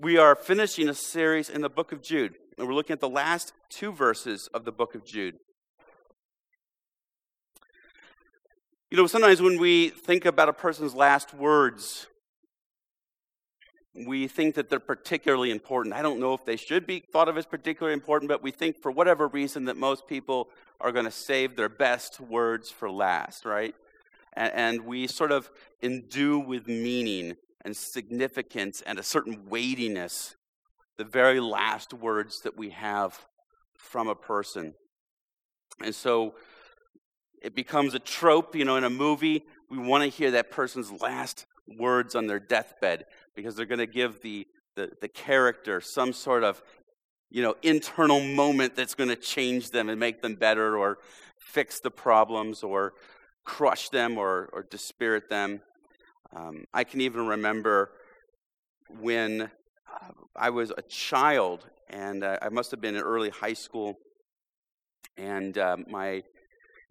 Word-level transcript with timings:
We 0.00 0.16
are 0.16 0.36
finishing 0.36 0.88
a 0.88 0.94
series 0.94 1.50
in 1.50 1.60
the 1.60 1.68
book 1.68 1.90
of 1.90 2.02
Jude, 2.02 2.36
and 2.56 2.68
we're 2.68 2.74
looking 2.74 2.94
at 2.94 3.00
the 3.00 3.08
last 3.08 3.52
two 3.68 3.90
verses 3.90 4.48
of 4.54 4.64
the 4.64 4.70
book 4.70 4.94
of 4.94 5.04
Jude. 5.04 5.34
You 8.92 8.96
know, 8.96 9.08
sometimes 9.08 9.42
when 9.42 9.58
we 9.58 9.88
think 9.88 10.24
about 10.24 10.48
a 10.48 10.52
person's 10.52 10.94
last 10.94 11.34
words, 11.34 12.06
we 14.06 14.28
think 14.28 14.54
that 14.54 14.70
they're 14.70 14.78
particularly 14.78 15.50
important. 15.50 15.96
I 15.96 16.02
don't 16.02 16.20
know 16.20 16.32
if 16.32 16.44
they 16.44 16.54
should 16.54 16.86
be 16.86 17.02
thought 17.12 17.28
of 17.28 17.36
as 17.36 17.44
particularly 17.44 17.94
important, 17.94 18.28
but 18.28 18.40
we 18.40 18.52
think 18.52 18.80
for 18.80 18.92
whatever 18.92 19.26
reason 19.26 19.64
that 19.64 19.76
most 19.76 20.06
people 20.06 20.48
are 20.80 20.92
going 20.92 21.06
to 21.06 21.10
save 21.10 21.56
their 21.56 21.68
best 21.68 22.20
words 22.20 22.70
for 22.70 22.88
last, 22.88 23.44
right? 23.44 23.74
And, 24.34 24.52
and 24.54 24.80
we 24.82 25.08
sort 25.08 25.32
of 25.32 25.50
endue 25.82 26.38
with 26.38 26.68
meaning 26.68 27.34
and 27.64 27.76
significance 27.76 28.82
and 28.86 28.98
a 28.98 29.02
certain 29.02 29.48
weightiness 29.48 30.36
the 30.98 31.04
very 31.04 31.40
last 31.40 31.94
words 31.94 32.40
that 32.40 32.58
we 32.58 32.70
have 32.70 33.26
from 33.78 34.08
a 34.08 34.14
person. 34.14 34.74
And 35.82 35.94
so 35.94 36.34
it 37.40 37.54
becomes 37.54 37.94
a 37.94 38.00
trope, 38.00 38.56
you 38.56 38.64
know, 38.64 38.76
in 38.76 38.84
a 38.84 38.90
movie, 38.90 39.44
we 39.70 39.78
want 39.78 40.02
to 40.02 40.10
hear 40.10 40.32
that 40.32 40.50
person's 40.50 40.90
last 41.00 41.46
words 41.78 42.14
on 42.14 42.26
their 42.26 42.40
deathbed 42.40 43.04
because 43.36 43.54
they're 43.54 43.66
going 43.66 43.78
to 43.78 43.86
give 43.86 44.20
the, 44.22 44.46
the, 44.74 44.90
the 45.00 45.08
character 45.08 45.80
some 45.80 46.12
sort 46.12 46.42
of, 46.42 46.60
you 47.30 47.42
know, 47.42 47.54
internal 47.62 48.20
moment 48.20 48.74
that's 48.74 48.94
going 48.94 49.10
to 49.10 49.16
change 49.16 49.70
them 49.70 49.88
and 49.88 50.00
make 50.00 50.20
them 50.20 50.34
better 50.34 50.76
or 50.76 50.98
fix 51.38 51.78
the 51.78 51.90
problems 51.90 52.64
or 52.64 52.94
crush 53.44 53.88
them 53.90 54.18
or, 54.18 54.48
or 54.52 54.64
dispirit 54.68 55.30
them. 55.30 55.60
Um, 56.34 56.64
I 56.74 56.84
can 56.84 57.00
even 57.00 57.26
remember 57.26 57.90
when 59.00 59.42
uh, 59.42 60.12
I 60.36 60.50
was 60.50 60.72
a 60.76 60.82
child, 60.82 61.66
and 61.88 62.22
uh, 62.22 62.38
I 62.42 62.48
must 62.50 62.70
have 62.70 62.80
been 62.80 62.96
in 62.96 63.02
early 63.02 63.30
high 63.30 63.54
school, 63.54 63.98
and 65.16 65.56
uh, 65.56 65.78
my 65.88 66.22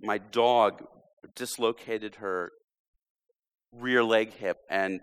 my 0.02 0.18
dog 0.18 0.84
dislocated 1.36 2.16
her 2.16 2.52
rear 3.72 4.04
leg 4.04 4.34
hip, 4.34 4.58
and 4.70 5.02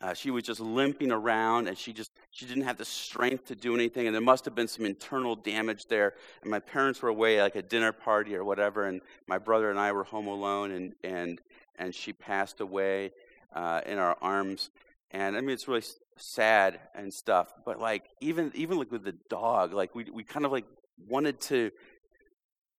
uh, 0.00 0.14
she 0.14 0.30
was 0.30 0.44
just 0.44 0.60
limping 0.60 1.10
around, 1.10 1.66
and 1.66 1.76
she 1.76 1.92
just 1.92 2.12
she 2.30 2.46
didn't 2.46 2.64
have 2.64 2.78
the 2.78 2.84
strength 2.84 3.46
to 3.46 3.56
do 3.56 3.74
anything, 3.74 4.06
and 4.06 4.14
there 4.14 4.22
must 4.22 4.44
have 4.44 4.54
been 4.54 4.68
some 4.68 4.86
internal 4.86 5.34
damage 5.34 5.86
there. 5.86 6.14
And 6.42 6.50
my 6.50 6.60
parents 6.60 7.02
were 7.02 7.08
away, 7.08 7.42
like 7.42 7.56
a 7.56 7.62
dinner 7.62 7.92
party 7.92 8.36
or 8.36 8.44
whatever, 8.44 8.86
and 8.86 9.00
my 9.26 9.38
brother 9.38 9.70
and 9.70 9.78
I 9.78 9.90
were 9.90 10.04
home 10.04 10.28
alone, 10.28 10.70
and 10.70 10.92
and 11.02 11.40
and 11.78 11.92
she 11.92 12.12
passed 12.12 12.60
away 12.60 13.10
uh, 13.54 13.80
in 13.86 13.98
our 13.98 14.16
arms. 14.20 14.70
And 15.10 15.36
I 15.36 15.40
mean, 15.40 15.50
it's 15.50 15.68
really 15.68 15.84
sad 16.16 16.80
and 16.94 17.12
stuff. 17.12 17.52
But 17.64 17.78
like, 17.78 18.04
even 18.20 18.50
even 18.54 18.78
like 18.78 18.90
with 18.90 19.04
the 19.04 19.16
dog, 19.28 19.72
like 19.72 19.94
we 19.94 20.04
we 20.04 20.24
kind 20.24 20.44
of 20.46 20.52
like 20.52 20.64
wanted 21.08 21.40
to, 21.42 21.70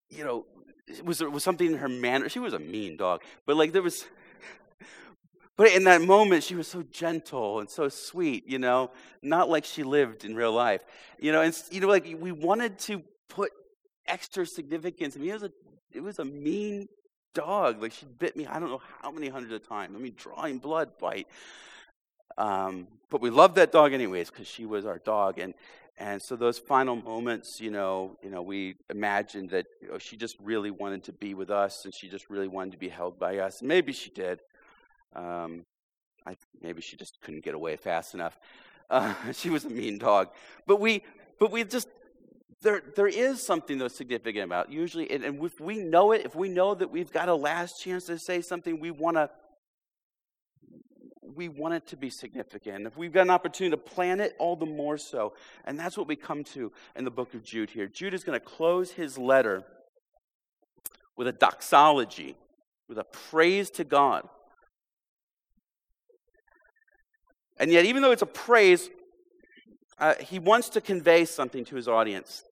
you 0.09 0.23
know, 0.23 0.45
it 0.87 1.05
was 1.05 1.21
it 1.21 1.31
was 1.31 1.43
something 1.43 1.67
in 1.67 1.77
her 1.77 1.89
manner. 1.89 2.29
She 2.29 2.39
was 2.39 2.53
a 2.53 2.59
mean 2.59 2.97
dog, 2.97 3.21
but 3.45 3.55
like 3.55 3.71
there 3.71 3.81
was. 3.83 4.05
But 5.55 5.71
in 5.71 5.83
that 5.83 6.01
moment, 6.01 6.43
she 6.43 6.55
was 6.55 6.67
so 6.67 6.81
gentle 6.81 7.59
and 7.59 7.69
so 7.69 7.87
sweet, 7.87 8.47
you 8.47 8.57
know, 8.57 8.89
not 9.21 9.49
like 9.49 9.65
she 9.65 9.83
lived 9.83 10.25
in 10.25 10.35
real 10.35 10.51
life, 10.51 10.81
you 11.19 11.31
know. 11.31 11.41
And 11.41 11.55
you 11.69 11.79
know, 11.79 11.87
like 11.87 12.07
we 12.19 12.31
wanted 12.31 12.79
to 12.79 13.03
put 13.29 13.51
extra 14.07 14.47
significance. 14.47 15.15
I 15.15 15.19
mean, 15.19 15.29
it 15.29 15.33
was 15.33 15.43
a 15.43 15.51
it 15.93 16.01
was 16.01 16.17
a 16.17 16.25
mean 16.25 16.87
dog. 17.33 17.81
Like 17.81 17.91
she 17.91 18.05
bit 18.05 18.35
me, 18.35 18.47
I 18.47 18.59
don't 18.59 18.69
know 18.69 18.81
how 19.01 19.11
many 19.11 19.29
hundreds 19.29 19.53
of 19.53 19.67
times. 19.67 19.95
I 19.95 19.99
mean, 19.99 20.13
drawing 20.15 20.57
blood 20.57 20.97
bite. 20.99 21.27
Um, 22.37 22.87
but 23.09 23.21
we 23.21 23.29
loved 23.29 23.55
that 23.55 23.71
dog 23.71 23.93
anyways 23.93 24.29
because 24.29 24.47
she 24.47 24.65
was 24.65 24.85
our 24.85 24.99
dog. 24.99 25.39
And 25.39 25.53
and 25.97 26.19
so 26.19 26.35
those 26.35 26.57
final 26.57 26.95
moments, 26.95 27.61
you 27.61 27.69
know, 27.69 28.17
you 28.23 28.31
know, 28.31 28.41
we 28.41 28.75
imagined 28.89 29.51
that 29.51 29.67
you 29.81 29.89
know, 29.89 29.97
she 29.99 30.17
just 30.17 30.37
really 30.39 30.71
wanted 30.71 31.03
to 31.03 31.13
be 31.13 31.35
with 31.35 31.51
us, 31.51 31.85
and 31.85 31.93
she 31.93 32.09
just 32.09 32.29
really 32.29 32.47
wanted 32.47 32.71
to 32.71 32.79
be 32.79 32.89
held 32.89 33.19
by 33.19 33.37
us. 33.37 33.61
Maybe 33.61 33.93
she 33.93 34.09
did. 34.09 34.41
Um, 35.15 35.65
I, 36.25 36.35
maybe 36.61 36.81
she 36.81 36.97
just 36.97 37.21
couldn't 37.21 37.43
get 37.43 37.53
away 37.53 37.75
fast 37.75 38.13
enough. 38.13 38.39
Uh, 38.89 39.13
she 39.31 39.49
was 39.49 39.63
a 39.63 39.69
mean 39.69 39.97
dog, 39.97 40.27
but 40.67 40.79
we, 40.79 41.01
but 41.39 41.51
we 41.51 41.63
just 41.63 41.87
there, 42.63 42.81
there 42.95 43.07
is 43.07 43.43
something 43.43 43.77
that's 43.77 43.95
significant 43.95 44.45
about 44.45 44.69
it. 44.69 44.73
usually, 44.73 45.11
and, 45.11 45.23
and, 45.23 45.43
if 45.43 45.59
we 45.59 45.77
know 45.77 46.13
it, 46.13 46.25
if 46.25 46.33
we 46.33 46.49
know 46.49 46.73
that 46.73 46.89
we've 46.89 47.11
got 47.11 47.29
a 47.29 47.35
last 47.35 47.81
chance 47.81 48.05
to 48.05 48.17
say 48.17 48.41
something, 48.41 48.79
we 48.79 48.89
want 48.89 49.17
to, 49.17 49.29
we 51.21 51.49
want 51.49 51.73
it 51.73 51.85
to 51.87 51.97
be 51.97 52.09
significant. 52.09 52.87
If 52.87 52.97
we've 52.97 53.11
got 53.11 53.23
an 53.23 53.31
opportunity 53.31 53.75
to 53.75 53.81
plan 53.81 54.19
it, 54.19 54.33
all 54.39 54.55
the 54.55 54.65
more 54.65 54.97
so. 54.97 55.33
And 55.65 55.77
that's 55.77 55.97
what 55.97 56.07
we 56.07 56.15
come 56.15 56.43
to 56.45 56.71
in 56.95 57.03
the 57.03 57.11
book 57.11 57.33
of 57.33 57.43
Jude 57.43 57.69
here. 57.69 57.87
Jude 57.87 58.13
is 58.13 58.23
going 58.23 58.39
to 58.39 58.45
close 58.45 58.91
his 58.91 59.17
letter 59.17 59.63
with 61.17 61.27
a 61.27 61.33
doxology, 61.33 62.35
with 62.87 62.97
a 62.97 63.03
praise 63.03 63.69
to 63.71 63.83
God. 63.83 64.27
And 67.57 67.71
yet, 67.71 67.85
even 67.85 68.01
though 68.01 68.11
it's 68.11 68.21
a 68.21 68.25
praise, 68.25 68.89
uh, 69.99 70.15
he 70.19 70.39
wants 70.39 70.69
to 70.69 70.81
convey 70.81 71.25
something 71.25 71.65
to 71.65 71.75
his 71.75 71.87
audience 71.87 72.43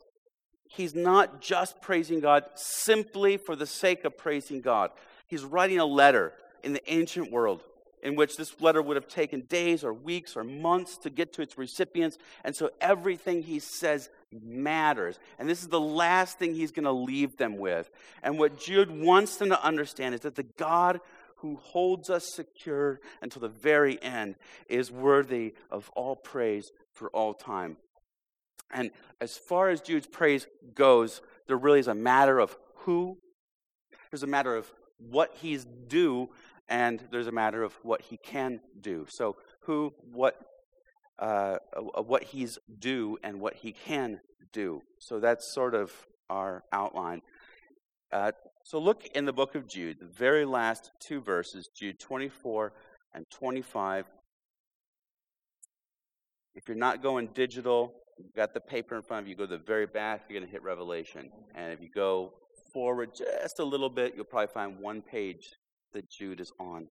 he's 0.72 0.96
not 0.96 1.42
just 1.42 1.82
praising 1.82 2.22
God 2.22 2.46
simply 2.56 3.38
for 3.38 3.56
the 3.56 3.66
sake 3.66 4.06
of 4.06 4.18
praising 4.18 4.62
God. 4.62 4.92
He's 5.28 5.44
writing 5.44 5.80
a 5.80 5.86
letter 5.86 6.34
in 6.64 6.74
the 6.74 6.92
ancient 6.92 7.32
world 7.32 7.64
in 8.02 8.16
which 8.16 8.36
this 8.36 8.60
letter 8.60 8.82
would 8.82 8.96
have 8.96 9.08
taken 9.08 9.42
days 9.42 9.84
or 9.84 9.94
weeks 9.94 10.36
or 10.36 10.44
months 10.44 10.98
to 10.98 11.10
get 11.10 11.34
to 11.34 11.42
its 11.42 11.58
recipients. 11.58 12.18
And 12.44 12.56
so 12.56 12.72
everything 12.80 13.44
he 13.44 13.60
says 13.60 14.10
matters. 14.32 15.20
And 15.38 15.48
this 15.48 15.62
is 15.62 15.68
the 15.68 15.80
last 15.80 16.40
thing 16.40 16.56
he's 16.56 16.72
going 16.72 16.86
to 16.86 16.92
leave 16.92 17.38
them 17.38 17.58
with. 17.58 17.92
And 18.24 18.40
what 18.40 18.60
Jude 18.60 18.90
wants 18.90 19.38
them 19.38 19.50
to 19.50 19.64
understand 19.64 20.16
is 20.16 20.22
that 20.22 20.36
the 20.36 20.44
God 20.44 21.00
who 21.38 21.58
holds 21.58 22.10
us 22.10 22.34
secure 22.34 23.02
until 23.22 23.42
the 23.42 23.50
very 23.50 24.02
end 24.02 24.36
is 24.68 24.92
worthy 24.92 25.54
of 25.70 25.90
all 25.96 26.16
praise 26.16 26.72
for 26.94 27.10
all 27.10 27.34
time. 27.34 27.78
And 28.74 28.92
as 29.20 29.38
far 29.38 29.70
as 29.70 29.82
Jude's 29.82 30.08
praise 30.08 30.48
goes, 30.74 31.22
there 31.48 31.58
really 31.58 31.80
is 31.80 31.88
a 31.88 31.96
matter 31.96 32.40
of 32.40 32.58
who, 32.76 33.18
there's 34.12 34.24
a 34.24 34.28
matter 34.28 34.56
of 34.56 34.72
what 34.98 35.32
he's 35.36 35.66
due, 35.88 36.30
and 36.68 37.02
there's 37.12 37.28
a 37.28 37.32
matter 37.32 37.64
of 37.64 37.74
what 37.84 38.02
he 38.02 38.18
can 38.18 38.62
do. 38.80 39.06
So, 39.10 39.36
who, 39.62 39.94
what, 40.12 40.40
uh, 41.20 41.58
what 42.06 42.24
he's 42.24 42.58
due, 42.80 43.18
and 43.24 43.40
what 43.40 43.56
he 43.56 43.74
can 43.74 44.22
do. 44.54 44.82
So, 45.00 45.20
that's 45.20 45.54
sort 45.54 45.76
of 45.76 45.92
our 46.30 46.64
outline. 46.72 47.22
Uh, 48.12 48.32
so, 48.64 48.80
look 48.80 49.06
in 49.14 49.26
the 49.26 49.34
book 49.34 49.56
of 49.56 49.68
Jude, 49.68 49.98
the 50.00 50.06
very 50.06 50.46
last 50.46 50.92
two 51.00 51.22
verses, 51.22 51.70
Jude 51.76 52.00
24 52.00 52.74
and 53.14 53.26
25. 53.30 54.06
If 56.56 56.68
you're 56.68 56.78
not 56.78 57.02
going 57.02 57.28
digital, 57.34 57.94
got 58.36 58.54
the 58.54 58.60
paper 58.60 58.96
in 58.96 59.02
front 59.02 59.24
of 59.24 59.28
you. 59.28 59.36
Go 59.36 59.46
to 59.46 59.58
the 59.58 59.64
very 59.64 59.86
back, 59.86 60.24
you're 60.28 60.40
going 60.40 60.48
to 60.48 60.52
hit 60.52 60.64
Revelation. 60.64 61.30
And 61.56 61.74
if 61.74 61.82
you 61.82 61.90
go 61.94 62.34
forward 62.74 63.12
just 63.16 63.60
a 63.60 63.64
little 63.64 63.90
bit, 63.90 64.14
you'll 64.16 64.26
probably 64.26 64.54
find 64.54 64.80
one 64.80 65.02
page 65.02 65.56
that 65.94 66.10
Jude 66.10 66.40
is 66.40 66.52
on. 66.60 66.88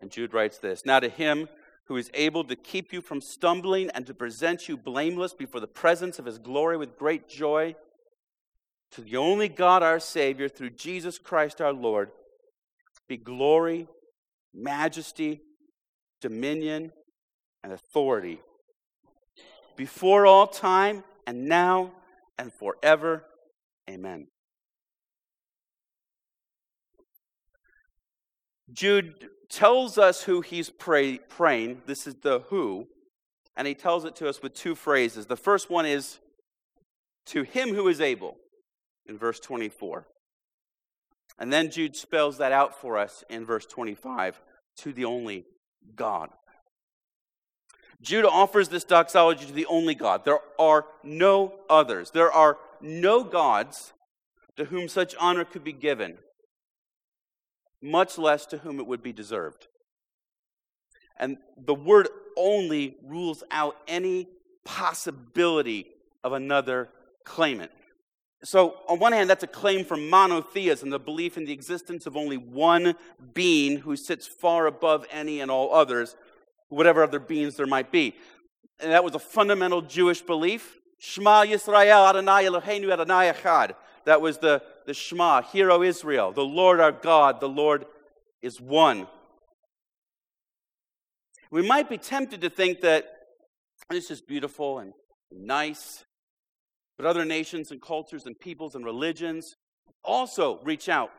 And 0.00 0.10
Jude 0.10 0.34
writes 0.34 0.58
this 0.58 0.84
Now 0.84 1.00
to 1.00 1.08
him 1.08 1.48
who 1.86 1.96
is 1.96 2.10
able 2.14 2.44
to 2.44 2.56
keep 2.56 2.92
you 2.92 3.02
from 3.02 3.20
stumbling 3.20 3.90
and 3.90 4.06
to 4.06 4.14
present 4.14 4.68
you 4.68 4.76
blameless 4.76 5.34
before 5.34 5.60
the 5.60 5.66
presence 5.66 6.18
of 6.18 6.24
his 6.24 6.38
glory 6.38 6.76
with 6.76 6.98
great 6.98 7.28
joy, 7.28 7.74
to 8.92 9.02
the 9.02 9.16
only 9.16 9.48
God 9.48 9.82
our 9.82 10.00
Savior, 10.00 10.48
through 10.48 10.70
Jesus 10.70 11.18
Christ 11.18 11.60
our 11.60 11.72
Lord, 11.72 12.10
be 13.06 13.18
glory, 13.18 13.86
majesty, 14.54 15.42
dominion, 16.22 16.90
and 17.62 17.72
authority 17.72 18.40
before 19.76 20.26
all 20.26 20.46
time, 20.46 21.04
and 21.26 21.46
now, 21.48 21.92
and 22.38 22.52
forever. 22.52 23.24
Amen. 23.88 24.26
Jude 28.72 29.28
tells 29.48 29.98
us 29.98 30.22
who 30.22 30.40
he's 30.40 30.70
pray, 30.70 31.18
praying. 31.18 31.82
This 31.86 32.06
is 32.06 32.16
the 32.16 32.40
who. 32.48 32.88
And 33.56 33.68
he 33.68 33.74
tells 33.74 34.04
it 34.04 34.16
to 34.16 34.28
us 34.28 34.42
with 34.42 34.54
two 34.54 34.74
phrases. 34.74 35.26
The 35.26 35.36
first 35.36 35.70
one 35.70 35.86
is, 35.86 36.18
to 37.26 37.42
him 37.42 37.74
who 37.74 37.86
is 37.88 38.00
able, 38.00 38.36
in 39.06 39.16
verse 39.16 39.38
24. 39.38 40.06
And 41.38 41.52
then 41.52 41.70
Jude 41.70 41.96
spells 41.96 42.38
that 42.38 42.52
out 42.52 42.80
for 42.80 42.98
us 42.98 43.22
in 43.30 43.44
verse 43.44 43.66
25 43.66 44.40
to 44.78 44.92
the 44.92 45.04
only 45.04 45.44
God. 45.94 46.30
Judah 48.00 48.28
offers 48.28 48.68
this 48.68 48.84
doxology 48.84 49.46
to 49.46 49.52
the 49.52 49.66
only 49.66 49.94
God. 49.94 50.24
There 50.24 50.40
are 50.58 50.86
no 51.02 51.54
others. 51.68 52.10
There 52.10 52.32
are 52.32 52.58
no 52.80 53.24
gods 53.24 53.92
to 54.56 54.66
whom 54.66 54.88
such 54.88 55.14
honor 55.18 55.44
could 55.44 55.64
be 55.64 55.72
given, 55.72 56.18
much 57.82 58.18
less 58.18 58.46
to 58.46 58.58
whom 58.58 58.78
it 58.78 58.86
would 58.86 59.02
be 59.02 59.12
deserved. 59.12 59.68
And 61.16 61.38
the 61.56 61.74
word 61.74 62.08
only 62.36 62.96
rules 63.04 63.42
out 63.50 63.76
any 63.86 64.28
possibility 64.64 65.86
of 66.22 66.32
another 66.32 66.88
claimant. 67.24 67.70
So, 68.42 68.76
on 68.88 68.98
one 68.98 69.12
hand, 69.12 69.30
that's 69.30 69.42
a 69.42 69.48
claim 69.48 69.86
for 69.86 69.96
monotheism, 69.96 70.90
the 70.90 70.98
belief 70.98 71.38
in 71.38 71.46
the 71.46 71.52
existence 71.52 72.04
of 72.06 72.14
only 72.14 72.36
one 72.36 72.94
being 73.32 73.78
who 73.78 73.96
sits 73.96 74.26
far 74.26 74.66
above 74.66 75.06
any 75.10 75.40
and 75.40 75.50
all 75.50 75.74
others, 75.74 76.14
whatever 76.74 77.02
other 77.02 77.18
beings 77.18 77.56
there 77.56 77.66
might 77.66 77.90
be. 77.90 78.14
And 78.80 78.92
that 78.92 79.04
was 79.04 79.14
a 79.14 79.18
fundamental 79.18 79.82
Jewish 79.82 80.22
belief. 80.22 80.78
Shema 80.98 81.44
Yisrael 81.44 82.08
Adonai 82.08 82.44
Eloheinu 82.44 82.92
Adonai 82.92 83.32
Echad. 83.32 83.72
That 84.04 84.20
was 84.20 84.38
the, 84.38 84.62
the 84.86 84.94
Shema, 84.94 85.42
Hear, 85.42 85.70
O 85.70 85.82
Israel, 85.82 86.32
the 86.32 86.44
Lord 86.44 86.80
our 86.80 86.92
God, 86.92 87.40
the 87.40 87.48
Lord 87.48 87.86
is 88.42 88.60
one. 88.60 89.06
We 91.50 91.66
might 91.66 91.88
be 91.88 91.98
tempted 91.98 92.40
to 92.42 92.50
think 92.50 92.80
that 92.80 93.06
this 93.88 94.10
is 94.10 94.20
beautiful 94.20 94.78
and 94.80 94.92
nice, 95.30 96.04
but 96.96 97.06
other 97.06 97.24
nations 97.24 97.70
and 97.70 97.80
cultures 97.80 98.26
and 98.26 98.38
peoples 98.38 98.74
and 98.74 98.84
religions 98.84 99.54
also 100.02 100.60
reach 100.64 100.88
out 100.88 101.10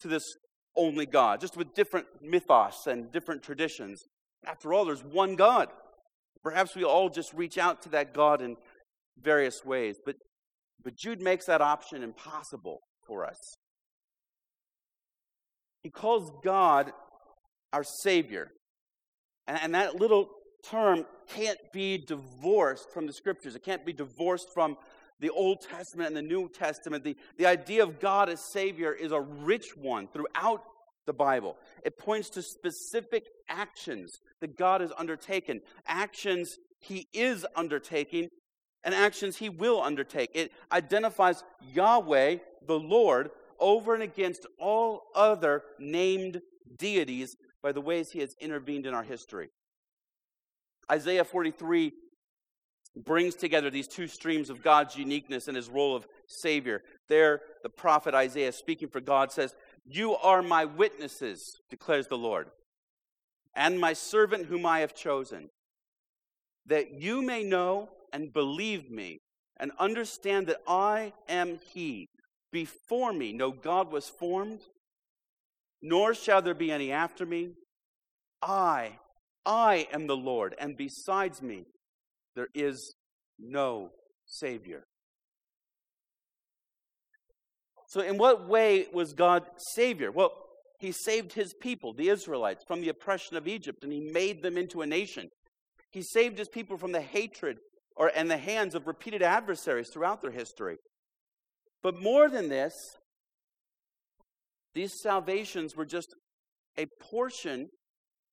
to 0.00 0.08
this 0.08 0.36
only 0.76 1.06
God, 1.06 1.40
just 1.40 1.56
with 1.56 1.74
different 1.74 2.06
mythos 2.22 2.86
and 2.86 3.10
different 3.10 3.42
traditions. 3.42 4.04
After 4.48 4.72
all, 4.72 4.86
there's 4.86 5.04
one 5.04 5.36
God. 5.36 5.68
Perhaps 6.42 6.74
we 6.74 6.82
all 6.82 7.10
just 7.10 7.34
reach 7.34 7.58
out 7.58 7.82
to 7.82 7.90
that 7.90 8.14
God 8.14 8.40
in 8.40 8.56
various 9.20 9.64
ways, 9.64 9.96
but, 10.04 10.16
but 10.82 10.96
Jude 10.96 11.20
makes 11.20 11.46
that 11.46 11.60
option 11.60 12.02
impossible 12.02 12.80
for 13.06 13.26
us. 13.26 13.38
He 15.82 15.90
calls 15.90 16.30
God 16.42 16.92
our 17.72 17.84
Savior. 17.84 18.48
And, 19.46 19.58
and 19.62 19.74
that 19.74 19.96
little 19.96 20.28
term 20.64 21.04
can't 21.28 21.58
be 21.72 21.98
divorced 21.98 22.90
from 22.92 23.06
the 23.06 23.12
Scriptures, 23.12 23.54
it 23.54 23.64
can't 23.64 23.84
be 23.84 23.92
divorced 23.92 24.48
from 24.54 24.76
the 25.20 25.30
Old 25.30 25.58
Testament 25.60 26.08
and 26.08 26.16
the 26.16 26.22
New 26.22 26.48
Testament. 26.48 27.04
The, 27.04 27.16
the 27.36 27.46
idea 27.46 27.82
of 27.82 27.98
God 27.98 28.28
as 28.28 28.40
Savior 28.52 28.92
is 28.92 29.10
a 29.10 29.20
rich 29.20 29.76
one 29.76 30.08
throughout 30.08 30.62
the 31.06 31.12
Bible. 31.12 31.56
It 31.84 31.98
points 31.98 32.30
to 32.30 32.42
specific 32.42 33.24
actions 33.48 34.20
that 34.40 34.56
God 34.56 34.80
has 34.80 34.92
undertaken, 34.96 35.60
actions 35.86 36.58
He 36.80 37.08
is 37.12 37.46
undertaking, 37.56 38.28
and 38.84 38.94
actions 38.94 39.36
He 39.36 39.48
will 39.48 39.82
undertake. 39.82 40.30
It 40.34 40.52
identifies 40.72 41.44
Yahweh, 41.72 42.36
the 42.66 42.78
Lord, 42.78 43.30
over 43.58 43.94
and 43.94 44.02
against 44.02 44.46
all 44.58 45.02
other 45.14 45.62
named 45.78 46.40
deities 46.76 47.36
by 47.62 47.72
the 47.72 47.80
ways 47.80 48.10
He 48.10 48.20
has 48.20 48.36
intervened 48.40 48.86
in 48.86 48.94
our 48.94 49.02
history. 49.02 49.50
Isaiah 50.90 51.24
43 51.24 51.92
brings 53.04 53.34
together 53.34 53.70
these 53.70 53.88
two 53.88 54.06
streams 54.06 54.50
of 54.50 54.62
God's 54.62 54.96
uniqueness 54.96 55.48
and 55.48 55.56
his 55.56 55.68
role 55.68 55.94
of 55.94 56.06
Savior. 56.26 56.82
There, 57.08 57.40
the 57.62 57.68
prophet 57.68 58.14
Isaiah, 58.14 58.52
speaking 58.52 58.88
for 58.88 59.00
God, 59.00 59.30
says, 59.30 59.54
You 59.84 60.16
are 60.16 60.42
my 60.42 60.64
witnesses, 60.64 61.60
declares 61.70 62.06
the 62.06 62.18
Lord, 62.18 62.48
and 63.58 63.80
my 63.80 63.92
servant 63.92 64.46
whom 64.46 64.64
I 64.64 64.80
have 64.80 64.94
chosen, 64.94 65.50
that 66.66 66.92
you 66.92 67.20
may 67.20 67.42
know 67.42 67.88
and 68.12 68.32
believe 68.32 68.88
me 68.88 69.18
and 69.58 69.72
understand 69.80 70.46
that 70.46 70.62
I 70.66 71.12
am 71.28 71.58
He. 71.74 72.06
Before 72.52 73.12
me, 73.12 73.32
no 73.32 73.50
God 73.50 73.90
was 73.90 74.08
formed, 74.08 74.60
nor 75.82 76.14
shall 76.14 76.40
there 76.40 76.54
be 76.54 76.70
any 76.70 76.92
after 76.92 77.26
me. 77.26 77.50
I, 78.40 79.00
I 79.44 79.88
am 79.92 80.06
the 80.06 80.16
Lord, 80.16 80.54
and 80.58 80.76
besides 80.76 81.42
me, 81.42 81.64
there 82.36 82.48
is 82.54 82.94
no 83.40 83.90
Savior. 84.24 84.84
So, 87.88 88.02
in 88.02 88.18
what 88.18 88.48
way 88.48 88.86
was 88.92 89.12
God 89.12 89.44
Savior? 89.74 90.12
Well, 90.12 90.32
He 90.78 90.92
saved 90.92 91.32
His 91.32 91.54
people, 91.54 91.92
the 91.92 92.08
Israelites, 92.08 92.64
from 92.66 92.80
the 92.80 92.88
oppression 92.88 93.36
of 93.36 93.48
Egypt, 93.48 93.82
and 93.82 93.92
He 93.92 94.00
made 94.00 94.42
them 94.42 94.56
into 94.56 94.82
a 94.82 94.86
nation. 94.86 95.28
He 95.90 96.02
saved 96.02 96.38
His 96.38 96.48
people 96.48 96.76
from 96.76 96.92
the 96.92 97.00
hatred 97.00 97.58
or, 97.96 98.12
and 98.14 98.30
the 98.30 98.38
hands 98.38 98.74
of 98.74 98.86
repeated 98.86 99.22
adversaries 99.22 99.88
throughout 99.88 100.22
their 100.22 100.30
history. 100.30 100.76
But 101.82 102.00
more 102.00 102.28
than 102.28 102.48
this, 102.48 102.96
these 104.74 105.00
salvations 105.00 105.76
were 105.76 105.86
just 105.86 106.14
a 106.76 106.86
portion, 107.00 107.68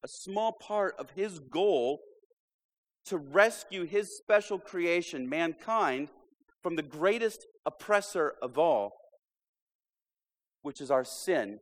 a 0.04 0.08
small 0.08 0.52
part 0.52 0.96
of 1.00 1.12
His 1.12 1.40
goal 1.40 2.00
to 3.06 3.18
rescue 3.18 3.86
his 3.86 4.18
special 4.18 4.60
creation, 4.60 5.30
mankind, 5.30 6.10
from 6.62 6.76
the 6.76 6.84
greatest 6.84 7.46
oppressor 7.66 8.34
of 8.42 8.58
all, 8.58 8.92
which 10.64 10.82
is 10.82 10.90
our 10.90 11.04
sin, 11.04 11.60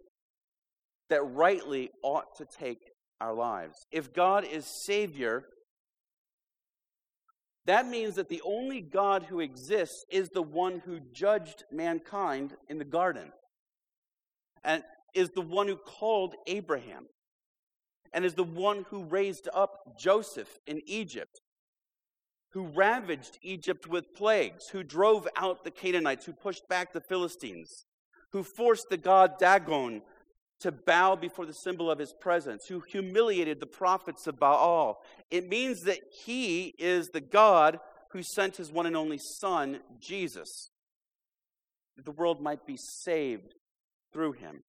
that 1.14 1.22
rightly 1.22 1.92
ought 2.02 2.36
to 2.38 2.46
take 2.46 2.80
our 3.22 3.36
lives. 3.36 3.86
If 3.92 4.16
God 4.16 4.46
is 4.46 4.66
Savior, 4.66 5.46
that 7.68 7.88
means 7.88 8.16
that 8.16 8.30
the 8.30 8.42
only 8.44 8.82
God 8.82 9.22
who 9.30 9.40
exists 9.40 10.06
is 10.10 10.30
the 10.30 10.42
one 10.42 10.82
who 10.84 11.00
judged 11.14 11.66
mankind 11.72 12.56
in 12.68 12.80
the 12.80 12.84
garden 12.84 13.32
and 14.64 14.82
is 15.14 15.30
the 15.30 15.42
one 15.42 15.68
who 15.68 15.76
called 15.76 16.34
Abraham 16.48 17.06
and 18.12 18.26
is 18.26 18.34
the 18.34 18.44
one 18.44 18.84
who 18.90 19.04
raised 19.04 19.48
up 19.54 20.00
Joseph 20.00 20.58
in 20.66 20.82
Egypt, 20.88 21.42
who 22.54 22.64
ravaged 22.66 23.38
Egypt 23.44 23.86
with 23.86 24.16
plagues, 24.16 24.70
who 24.70 24.82
drove 24.82 25.28
out 25.36 25.64
the 25.64 25.70
Canaanites, 25.70 26.26
who 26.26 26.34
pushed 26.34 26.68
back 26.68 26.92
the 26.92 27.02
Philistines, 27.02 27.86
who 28.32 28.42
forced 28.42 28.90
the 28.90 28.98
god 28.98 29.38
Dagon 29.38 30.02
to 30.64 30.72
bow 30.72 31.16
before 31.16 31.46
the 31.46 31.54
symbol 31.54 31.92
of 31.92 32.00
his 32.00 32.14
presence, 32.14 32.66
who 32.66 32.80
humiliated 32.80 33.60
the 33.60 33.66
prophets 33.66 34.28
of 34.28 34.40
Baal. 34.40 35.04
It 35.30 35.50
means 35.50 35.82
that 35.82 36.00
he 36.26 36.74
is 36.80 37.10
the 37.10 37.22
God 37.22 37.80
who 38.12 38.24
sent 38.24 38.58
his 38.58 38.72
one 38.72 38.86
and 38.86 38.96
only 38.96 39.18
Son, 39.18 39.80
Jesus, 40.00 40.70
that 41.98 42.06
the 42.06 42.12
world 42.12 42.42
might 42.42 42.66
be 42.66 42.78
saved 42.78 43.56
through 44.14 44.34
him. 44.34 44.64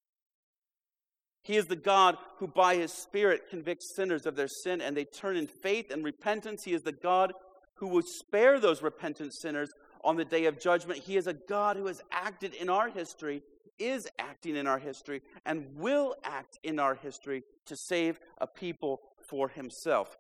He 1.45 1.57
is 1.57 1.67
the 1.67 1.77
God 1.77 2.17
who, 2.39 2.49
by 2.49 2.75
his 2.75 2.93
Spirit, 2.93 3.49
convicts 3.49 3.95
sinners 3.95 4.27
of 4.27 4.35
their 4.35 4.49
sin 4.49 4.81
and 4.81 4.97
they 4.97 5.05
turn 5.05 5.37
in 5.37 5.47
faith 5.47 5.93
and 5.93 6.03
repentance. 6.03 6.65
He 6.65 6.73
is 6.73 6.83
the 6.83 6.93
God 6.93 7.35
who 7.77 7.87
will 7.87 8.03
spare 8.03 8.59
those 8.59 8.83
repentant 8.83 9.33
sinners 9.35 9.71
on 10.03 10.17
the 10.17 10.25
day 10.25 10.47
of 10.47 10.59
judgment. 10.59 11.01
He 11.01 11.17
is 11.17 11.27
a 11.27 11.35
God 11.35 11.77
who 11.77 11.87
has 11.87 12.03
acted 12.11 12.55
in 12.55 12.69
our 12.69 12.89
history, 12.89 13.43
is 13.79 14.09
acting 14.19 14.57
in 14.57 14.67
our 14.67 14.79
history, 14.79 15.23
and 15.45 15.67
will 15.77 16.15
act 16.25 16.59
in 16.63 16.79
our 16.79 16.95
history 16.95 17.43
to 17.67 17.77
save 17.77 18.19
a 18.39 18.47
people 18.47 19.01
for 19.29 19.49
himself. 19.49 20.17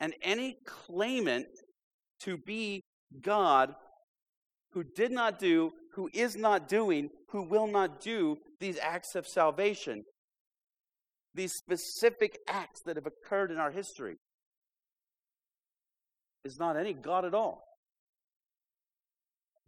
And 0.00 0.14
any 0.22 0.56
claimant 0.64 1.48
to 2.20 2.36
be 2.36 2.82
God 3.20 3.74
who 4.72 4.84
did 4.84 5.10
not 5.10 5.38
do, 5.38 5.72
who 5.94 6.08
is 6.12 6.36
not 6.36 6.68
doing, 6.68 7.10
who 7.30 7.42
will 7.42 7.66
not 7.66 8.00
do 8.00 8.38
these 8.60 8.78
acts 8.78 9.14
of 9.14 9.26
salvation 9.26 10.04
these 11.38 11.52
specific 11.52 12.40
acts 12.48 12.82
that 12.82 12.96
have 12.96 13.06
occurred 13.06 13.52
in 13.52 13.58
our 13.58 13.70
history 13.70 14.16
is 16.44 16.58
not 16.58 16.76
any 16.76 16.92
God 16.92 17.24
at 17.24 17.32
all. 17.32 17.62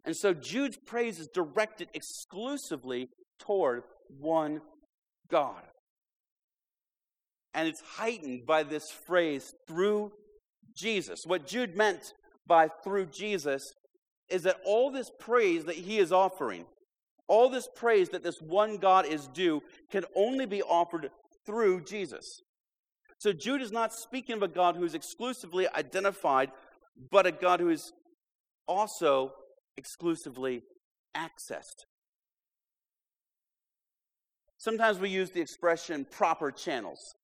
And 0.04 0.16
so 0.16 0.34
Jude's 0.34 0.78
praise 0.86 1.20
is 1.20 1.28
directed 1.32 1.88
exclusively 1.94 3.08
toward 3.40 3.82
one 4.18 4.60
God. 5.30 5.62
And 7.54 7.66
it's 7.66 7.80
heightened 7.80 8.46
by 8.46 8.62
this 8.62 8.90
phrase, 8.90 9.52
through 9.66 10.12
Jesus. 10.76 11.24
What 11.26 11.46
Jude 11.46 11.76
meant 11.76 12.12
by 12.46 12.68
through 12.84 13.06
Jesus 13.06 13.72
is 14.28 14.44
that 14.44 14.60
all 14.64 14.90
this 14.90 15.10
praise 15.18 15.64
that 15.64 15.74
he 15.74 15.98
is 15.98 16.12
offering, 16.12 16.64
all 17.26 17.48
this 17.48 17.68
praise 17.74 18.10
that 18.10 18.22
this 18.22 18.40
one 18.40 18.76
God 18.76 19.06
is 19.06 19.26
due, 19.28 19.62
can 19.90 20.04
only 20.14 20.46
be 20.46 20.62
offered 20.62 21.10
through 21.44 21.82
Jesus. 21.84 22.40
So 23.18 23.32
Jude 23.32 23.62
is 23.62 23.72
not 23.72 23.92
speaking 23.92 24.36
of 24.36 24.42
a 24.42 24.48
God 24.48 24.76
who 24.76 24.84
is 24.84 24.94
exclusively 24.94 25.68
identified, 25.74 26.50
but 27.10 27.26
a 27.26 27.32
God 27.32 27.60
who 27.60 27.68
is 27.68 27.92
also 28.66 29.32
exclusively 29.76 30.62
accessed. 31.16 31.84
Sometimes 34.60 34.98
we 34.98 35.08
use 35.08 35.30
the 35.30 35.40
expression 35.40 36.06
proper 36.10 36.50
channels. 36.50 37.14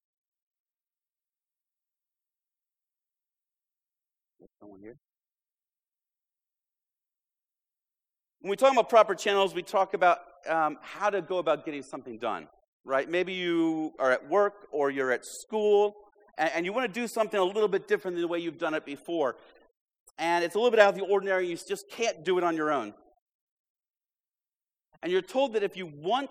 Someone 4.59 4.81
here? 4.81 4.97
When 8.41 8.51
we 8.51 8.57
talk 8.57 8.73
about 8.73 8.89
proper 8.89 9.15
channels, 9.15 9.55
we 9.55 9.63
talk 9.63 9.95
about 9.95 10.21
um, 10.49 10.79
how 10.81 11.11
to 11.11 11.21
go 11.21 11.39
about 11.39 11.65
getting 11.65 11.83
something 11.83 12.19
done 12.19 12.49
right? 12.87 13.11
Maybe 13.11 13.35
you 13.35 13.93
are 13.99 14.13
at 14.13 14.27
work 14.31 14.69
or 14.71 14.91
you're 14.91 15.11
at 15.11 15.27
school 15.27 15.97
and, 16.39 16.51
and 16.55 16.65
you 16.65 16.73
want 16.73 16.93
to 16.93 17.01
do 17.01 17.07
something 17.07 17.39
a 17.39 17.45
little 17.45 17.69
bit 17.69 17.89
different 17.89 18.15
than 18.15 18.23
the 18.23 18.29
way 18.29 18.39
you've 18.39 18.59
done 18.59 18.73
it 18.73 18.87
before. 18.87 19.37
And 20.19 20.45
it's 20.45 20.55
a 20.55 20.59
little 20.59 20.71
bit 20.71 20.81
out 20.81 20.91
of 20.91 20.95
the 20.95 21.05
ordinary, 21.05 21.49
you 21.49 21.57
just 21.57 21.91
can't 21.91 22.25
do 22.25 22.39
it 22.39 22.45
on 22.45 22.57
your 22.57 22.71
own. 22.73 22.95
And 25.03 25.13
you're 25.13 25.21
told 25.21 25.53
that 25.55 25.63
if 25.63 25.77
you 25.77 25.87
want 25.87 26.31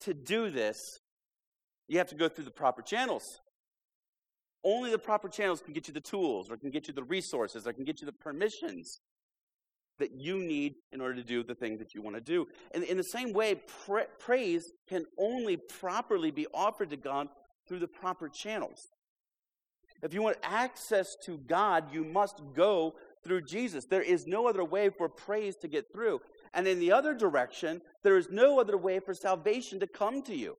to 0.00 0.14
do 0.14 0.50
this, 0.50 1.00
you 1.88 1.98
have 1.98 2.08
to 2.08 2.14
go 2.14 2.28
through 2.28 2.44
the 2.44 2.50
proper 2.50 2.82
channels. 2.82 3.40
Only 4.64 4.90
the 4.90 4.98
proper 4.98 5.28
channels 5.28 5.60
can 5.60 5.72
get 5.72 5.88
you 5.88 5.94
the 5.94 6.00
tools, 6.00 6.50
or 6.50 6.56
can 6.56 6.70
get 6.70 6.88
you 6.88 6.94
the 6.94 7.04
resources, 7.04 7.66
or 7.66 7.72
can 7.72 7.84
get 7.84 8.00
you 8.00 8.06
the 8.06 8.12
permissions 8.12 9.00
that 9.98 10.12
you 10.12 10.38
need 10.38 10.74
in 10.92 11.00
order 11.00 11.14
to 11.14 11.24
do 11.24 11.42
the 11.42 11.54
thing 11.54 11.78
that 11.78 11.94
you 11.94 12.02
want 12.02 12.16
to 12.16 12.20
do. 12.20 12.46
And 12.72 12.84
in 12.84 12.96
the 12.96 13.04
same 13.04 13.32
way, 13.32 13.56
pra- 13.84 14.06
praise 14.18 14.70
can 14.88 15.04
only 15.18 15.56
properly 15.56 16.30
be 16.30 16.46
offered 16.52 16.90
to 16.90 16.96
God 16.96 17.28
through 17.66 17.80
the 17.80 17.88
proper 17.88 18.28
channels. 18.28 18.88
If 20.02 20.14
you 20.14 20.22
want 20.22 20.36
access 20.42 21.16
to 21.24 21.38
God, 21.38 21.92
you 21.92 22.04
must 22.04 22.40
go 22.54 22.94
through 23.24 23.42
Jesus. 23.42 23.84
There 23.84 24.02
is 24.02 24.26
no 24.26 24.48
other 24.48 24.64
way 24.64 24.90
for 24.90 25.08
praise 25.08 25.56
to 25.56 25.68
get 25.68 25.92
through. 25.92 26.20
And 26.54 26.66
in 26.66 26.78
the 26.78 26.92
other 26.92 27.14
direction, 27.14 27.80
there 28.02 28.16
is 28.16 28.28
no 28.30 28.60
other 28.60 28.76
way 28.76 29.00
for 29.00 29.14
salvation 29.14 29.80
to 29.80 29.86
come 29.86 30.22
to 30.22 30.34
you 30.34 30.56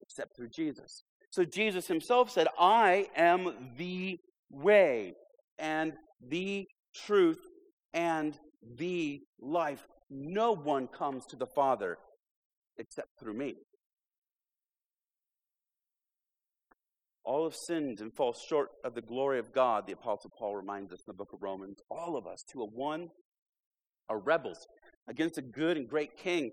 except 0.00 0.36
through 0.36 0.48
Jesus. 0.48 1.02
So 1.30 1.44
Jesus 1.44 1.86
himself 1.86 2.30
said, 2.30 2.48
I 2.58 3.08
am 3.16 3.74
the 3.76 4.18
way 4.50 5.14
and 5.58 5.92
the 6.26 6.66
truth 6.94 7.40
and 7.92 8.38
the 8.76 9.20
life. 9.40 9.86
No 10.10 10.52
one 10.52 10.86
comes 10.88 11.26
to 11.26 11.36
the 11.36 11.46
Father 11.46 11.98
except 12.78 13.08
through 13.20 13.34
me. 13.34 13.54
All 17.24 17.44
have 17.44 17.54
sinned 17.54 18.00
and 18.00 18.14
fall 18.14 18.32
short 18.32 18.70
of 18.84 18.94
the 18.94 19.02
glory 19.02 19.38
of 19.38 19.52
God, 19.52 19.86
the 19.86 19.92
Apostle 19.92 20.32
Paul 20.38 20.56
reminds 20.56 20.92
us 20.92 21.00
in 21.00 21.04
the 21.08 21.12
book 21.12 21.34
of 21.34 21.42
Romans. 21.42 21.78
All 21.90 22.16
of 22.16 22.26
us, 22.26 22.42
to 22.52 22.62
a 22.62 22.64
one, 22.64 23.08
are 24.08 24.18
rebels 24.18 24.66
against 25.08 25.38
a 25.38 25.42
good 25.42 25.76
and 25.76 25.88
great 25.88 26.16
king. 26.16 26.50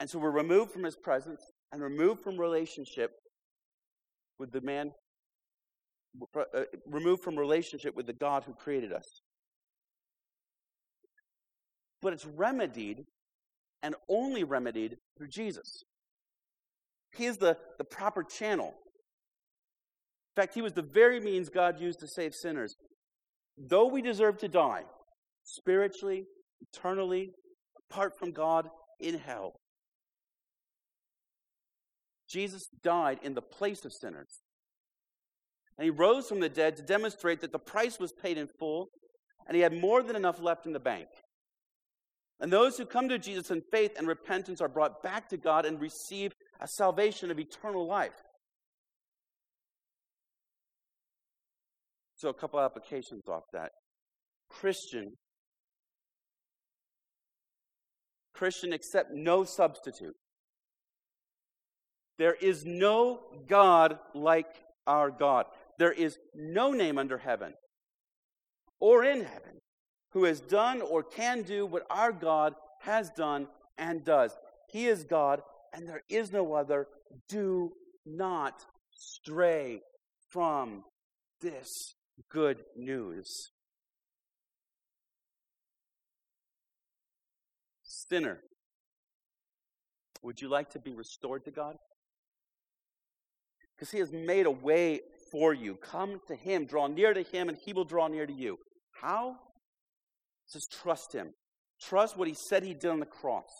And 0.00 0.08
so 0.08 0.18
we're 0.18 0.30
removed 0.30 0.72
from 0.72 0.84
his 0.84 0.96
presence 0.96 1.40
and 1.70 1.82
removed 1.82 2.22
from 2.22 2.38
relationship 2.38 3.10
with 4.38 4.50
the 4.52 4.60
man, 4.60 4.92
uh, 6.36 6.62
removed 6.86 7.22
from 7.22 7.38
relationship 7.38 7.94
with 7.94 8.06
the 8.06 8.12
God 8.12 8.44
who 8.44 8.54
created 8.54 8.92
us. 8.92 9.20
But 12.00 12.12
it's 12.12 12.26
remedied 12.26 13.04
and 13.82 13.94
only 14.08 14.42
remedied 14.42 14.96
through 15.16 15.28
Jesus. 15.28 15.84
He 17.14 17.26
is 17.26 17.36
the, 17.36 17.56
the 17.78 17.84
proper 17.84 18.24
channel. 18.24 18.68
In 18.68 20.42
fact, 20.42 20.54
he 20.54 20.62
was 20.62 20.72
the 20.72 20.82
very 20.82 21.20
means 21.20 21.48
God 21.48 21.80
used 21.80 22.00
to 22.00 22.08
save 22.08 22.34
sinners. 22.34 22.74
Though 23.58 23.86
we 23.86 24.00
deserve 24.00 24.38
to 24.38 24.48
die, 24.48 24.82
spiritually, 25.44 26.24
eternally, 26.62 27.30
apart 27.90 28.18
from 28.18 28.32
God, 28.32 28.68
in 29.00 29.18
hell, 29.18 29.54
Jesus 32.28 32.68
died 32.82 33.18
in 33.22 33.34
the 33.34 33.42
place 33.42 33.84
of 33.84 33.92
sinners. 33.92 34.40
And 35.76 35.84
he 35.84 35.90
rose 35.90 36.28
from 36.28 36.40
the 36.40 36.48
dead 36.48 36.76
to 36.76 36.82
demonstrate 36.82 37.40
that 37.40 37.52
the 37.52 37.58
price 37.58 37.98
was 37.98 38.12
paid 38.12 38.38
in 38.38 38.48
full 38.58 38.88
and 39.46 39.56
he 39.56 39.62
had 39.62 39.72
more 39.72 40.02
than 40.02 40.16
enough 40.16 40.40
left 40.40 40.66
in 40.66 40.72
the 40.72 40.80
bank. 40.80 41.08
And 42.40 42.52
those 42.52 42.76
who 42.76 42.86
come 42.86 43.08
to 43.08 43.18
Jesus 43.18 43.50
in 43.50 43.62
faith 43.70 43.92
and 43.96 44.06
repentance 44.08 44.60
are 44.60 44.68
brought 44.68 45.02
back 45.02 45.28
to 45.28 45.36
God 45.36 45.64
and 45.64 45.80
receive 45.80 46.32
a 46.60 46.66
salvation 46.66 47.30
of 47.30 47.38
eternal 47.38 47.86
life. 47.86 48.12
So, 52.16 52.28
a 52.28 52.34
couple 52.34 52.60
applications 52.60 53.28
off 53.28 53.44
that. 53.52 53.72
Christian. 54.48 55.12
Christian, 58.42 58.72
accept 58.72 59.12
no 59.12 59.44
substitute. 59.44 60.16
There 62.18 62.34
is 62.34 62.64
no 62.66 63.20
God 63.46 64.00
like 64.14 64.52
our 64.84 65.12
God. 65.12 65.46
There 65.78 65.92
is 65.92 66.18
no 66.34 66.72
name 66.72 66.98
under 66.98 67.18
heaven 67.18 67.54
or 68.80 69.04
in 69.04 69.20
heaven 69.20 69.60
who 70.10 70.24
has 70.24 70.40
done 70.40 70.82
or 70.82 71.04
can 71.04 71.42
do 71.42 71.64
what 71.64 71.86
our 71.88 72.10
God 72.10 72.56
has 72.80 73.10
done 73.10 73.46
and 73.78 74.04
does. 74.04 74.36
He 74.72 74.88
is 74.88 75.04
God, 75.04 75.42
and 75.72 75.88
there 75.88 76.02
is 76.08 76.32
no 76.32 76.54
other. 76.54 76.88
Do 77.28 77.70
not 78.04 78.66
stray 78.90 79.82
from 80.30 80.82
this 81.40 81.94
good 82.28 82.64
news. 82.74 83.52
Sinner, 88.12 88.40
would 90.22 90.40
you 90.40 90.48
like 90.48 90.70
to 90.70 90.78
be 90.78 90.92
restored 90.92 91.44
to 91.46 91.50
God? 91.50 91.76
because 93.82 93.90
he 93.90 93.98
has 93.98 94.12
made 94.12 94.46
a 94.46 94.50
way 94.50 95.00
for 95.32 95.52
you. 95.52 95.74
Come 95.74 96.20
to 96.28 96.36
him, 96.36 96.66
draw 96.66 96.86
near 96.86 97.12
to 97.12 97.22
him, 97.22 97.48
and 97.48 97.58
he 97.58 97.72
will 97.72 97.84
draw 97.84 98.06
near 98.06 98.26
to 98.26 98.32
you. 98.32 98.56
How? 99.00 99.34
Just 100.52 100.70
trust 100.70 101.12
him. 101.12 101.30
Trust 101.80 102.16
what 102.16 102.28
he 102.28 102.34
said 102.34 102.62
he 102.62 102.74
did 102.74 102.90
on 102.90 103.00
the 103.00 103.06
cross. 103.06 103.50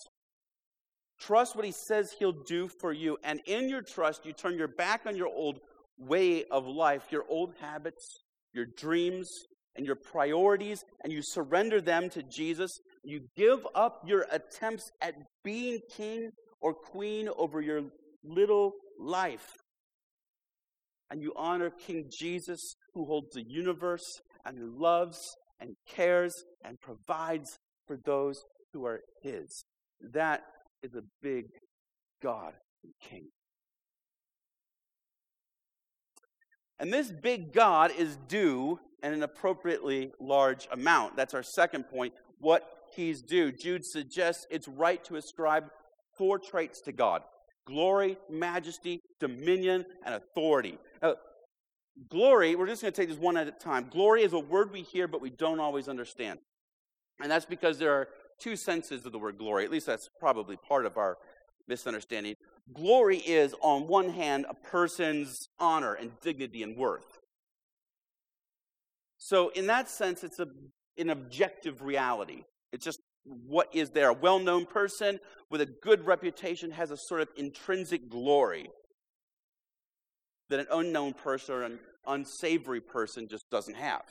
Trust 1.19 1.57
what 1.57 1.65
he 1.65 1.73
says 1.73 2.15
he'll 2.17 2.45
do 2.47 2.69
for 2.69 2.93
you. 2.93 3.19
And 3.25 3.41
in 3.47 3.69
your 3.69 3.83
trust, 3.83 4.25
you 4.25 4.33
turn 4.33 4.57
your 4.57 4.69
back 4.69 5.07
on 5.07 5.17
your 5.17 5.27
old 5.27 5.59
way 5.99 6.45
of 6.53 6.69
life, 6.69 7.07
your 7.11 7.25
old 7.29 7.55
habits, 7.61 8.23
your 8.53 8.67
dreams, 8.79 9.29
and 9.77 9.87
your 9.87 9.97
priorities, 9.97 10.85
and 11.03 11.13
you 11.13 11.23
surrender 11.23 11.81
them 11.81 12.11
to 12.11 12.23
Jesus. 12.23 12.79
You 13.03 13.23
give 13.37 13.67
up 13.75 14.03
your 14.07 14.27
attempts 14.31 14.91
at 15.01 15.15
being 15.43 15.81
king 15.97 16.31
or 16.61 16.75
queen 16.75 17.29
over 17.37 17.61
your 17.61 17.83
little 18.25 18.73
life 18.99 19.57
and 21.13 21.21
you 21.21 21.35
honor 21.37 21.69
King 21.69 22.07
Jesus, 22.11 22.75
who 22.95 23.05
holds 23.05 23.35
the 23.35 23.43
universe 23.43 24.23
and 24.47 24.59
who 24.59 24.75
loves 24.81 25.19
and 25.61 25.77
cares 25.87 26.33
and 26.65 26.81
provides 26.81 27.59
for 27.87 27.99
those 28.07 28.43
who 28.73 28.87
are 28.87 29.01
His. 29.23 29.65
That 30.15 30.41
is 30.83 30.95
a 30.95 31.03
big 31.23 31.45
God 32.23 32.55
and 32.83 32.93
King. 33.03 33.29
And 36.83 36.93
this 36.93 37.13
big 37.13 37.53
God 37.53 37.93
is 37.97 38.19
due 38.27 38.81
an 39.05 39.23
appropriately 39.23 40.13
large 40.21 40.67
amount. 40.73 41.17
That's 41.17 41.33
our 41.33 41.43
second 41.43 41.85
point. 41.85 42.13
What 42.41 42.69
he's 42.93 43.23
due. 43.23 43.53
Jude 43.53 43.87
suggests 43.87 44.49
it's 44.51 44.67
right 44.67 45.03
to 45.05 45.15
ascribe 45.15 45.71
four 46.19 46.41
traits 46.41 46.81
to 46.83 46.93
God 46.93 47.23
glory, 47.65 48.19
majesty, 48.29 49.01
dominion, 49.21 49.87
and 50.05 50.17
authority. 50.17 50.77
Now, 51.01 51.15
glory, 52.09 52.57
we're 52.57 52.67
just 52.67 52.83
going 52.83 52.93
to 52.93 53.01
take 53.01 53.09
this 53.09 53.19
one 53.19 53.37
at 53.37 53.47
a 53.47 53.53
time. 53.53 53.87
Glory 53.89 54.25
is 54.25 54.33
a 54.33 54.41
word 54.41 54.73
we 54.73 54.83
hear, 54.83 55.07
but 55.07 55.21
we 55.21 55.31
don't 55.31 55.61
always 55.61 55.87
understand. 55.87 56.41
And 57.21 57.31
that's 57.31 57.47
because 57.47 57.79
there 57.79 57.93
are 57.93 58.09
two 58.41 58.57
senses 58.57 59.07
of 59.07 59.13
the 59.13 59.19
word 59.21 59.39
glory. 59.39 59.65
At 59.65 59.71
least 59.71 59.87
that's 59.87 60.11
probably 60.19 60.57
part 60.57 60.87
of 60.87 60.97
our 60.97 61.19
misunderstanding. 61.69 62.35
Glory 62.73 63.19
is, 63.19 63.55
on 63.61 63.89
one 63.89 64.11
hand, 64.11 64.47
a 64.49 64.55
person's 64.55 65.49
honor 65.59 65.95
and 65.95 66.13
dignity 66.21 66.63
and 66.63 66.77
worth. 66.77 67.21
So, 69.19 69.51
in 69.51 69.67
that 69.69 69.89
sense, 69.89 70.25
it's 70.25 70.41
a, 70.41 70.47
an 70.99 71.11
objective 71.11 71.83
reality. 71.83 72.43
It's 72.73 72.85
just 72.85 73.01
what 73.25 73.69
is 73.73 73.91
there. 73.91 74.09
A 74.09 74.15
well 74.15 74.39
known 74.39 74.67
person 74.67 75.21
with 75.51 75.61
a 75.61 75.67
good 75.67 76.07
reputation 76.07 76.73
has 76.73 76.91
a 76.91 76.97
sort 76.97 77.21
of 77.21 77.29
intrinsic 77.37 78.09
glory 78.09 78.69
that 80.51 80.61
an 80.61 80.67
unknown 80.73 81.15
person 81.15 81.55
or 81.55 81.63
an 81.63 81.79
unsavory 82.07 82.81
person 82.81 83.29
just 83.29 83.49
doesn't 83.51 83.77
have. 83.77 84.03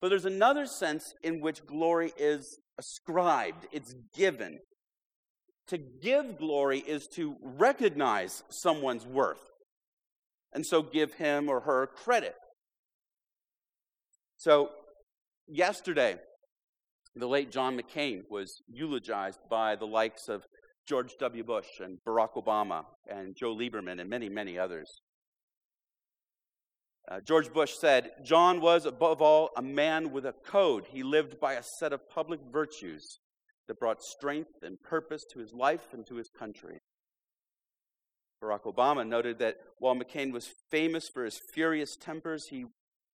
But 0.00 0.08
there's 0.08 0.24
another 0.24 0.66
sense 0.66 1.14
in 1.22 1.40
which 1.40 1.66
glory 1.66 2.12
is 2.16 2.58
ascribed, 2.78 3.66
it's 3.72 3.94
given. 4.14 4.58
To 5.70 5.78
give 5.78 6.36
glory 6.36 6.80
is 6.80 7.06
to 7.14 7.36
recognize 7.42 8.42
someone's 8.50 9.06
worth, 9.06 9.38
and 10.52 10.66
so 10.66 10.82
give 10.82 11.14
him 11.14 11.48
or 11.48 11.60
her 11.60 11.86
credit. 11.86 12.34
So, 14.36 14.70
yesterday, 15.46 16.16
the 17.14 17.28
late 17.28 17.52
John 17.52 17.78
McCain 17.78 18.22
was 18.28 18.60
eulogized 18.66 19.38
by 19.48 19.76
the 19.76 19.86
likes 19.86 20.28
of 20.28 20.42
George 20.88 21.12
W. 21.20 21.44
Bush 21.44 21.68
and 21.78 21.98
Barack 22.04 22.34
Obama 22.34 22.82
and 23.08 23.36
Joe 23.36 23.54
Lieberman 23.54 24.00
and 24.00 24.10
many, 24.10 24.28
many 24.28 24.58
others. 24.58 24.90
Uh, 27.08 27.20
George 27.20 27.52
Bush 27.52 27.74
said, 27.80 28.10
John 28.24 28.60
was, 28.60 28.86
above 28.86 29.22
all, 29.22 29.50
a 29.56 29.62
man 29.62 30.10
with 30.10 30.26
a 30.26 30.34
code. 30.44 30.86
He 30.90 31.04
lived 31.04 31.38
by 31.38 31.54
a 31.54 31.62
set 31.78 31.92
of 31.92 32.10
public 32.10 32.40
virtues 32.52 33.20
that 33.70 33.78
brought 33.78 34.02
strength 34.02 34.64
and 34.64 34.82
purpose 34.82 35.24
to 35.32 35.38
his 35.38 35.54
life 35.54 35.92
and 35.92 36.04
to 36.04 36.16
his 36.16 36.28
country. 36.36 36.80
Barack 38.42 38.64
Obama 38.64 39.06
noted 39.06 39.38
that 39.38 39.58
while 39.78 39.94
McCain 39.94 40.32
was 40.32 40.50
famous 40.72 41.08
for 41.08 41.24
his 41.24 41.38
furious 41.54 41.94
tempers, 41.94 42.48
he 42.48 42.64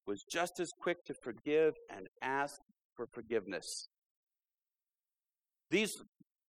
was 0.06 0.24
just 0.32 0.58
as 0.58 0.70
quick 0.80 1.04
to 1.04 1.14
forgive 1.22 1.74
and 1.94 2.06
ask 2.22 2.54
for 2.94 3.06
forgiveness. 3.12 3.88
These 5.70 5.92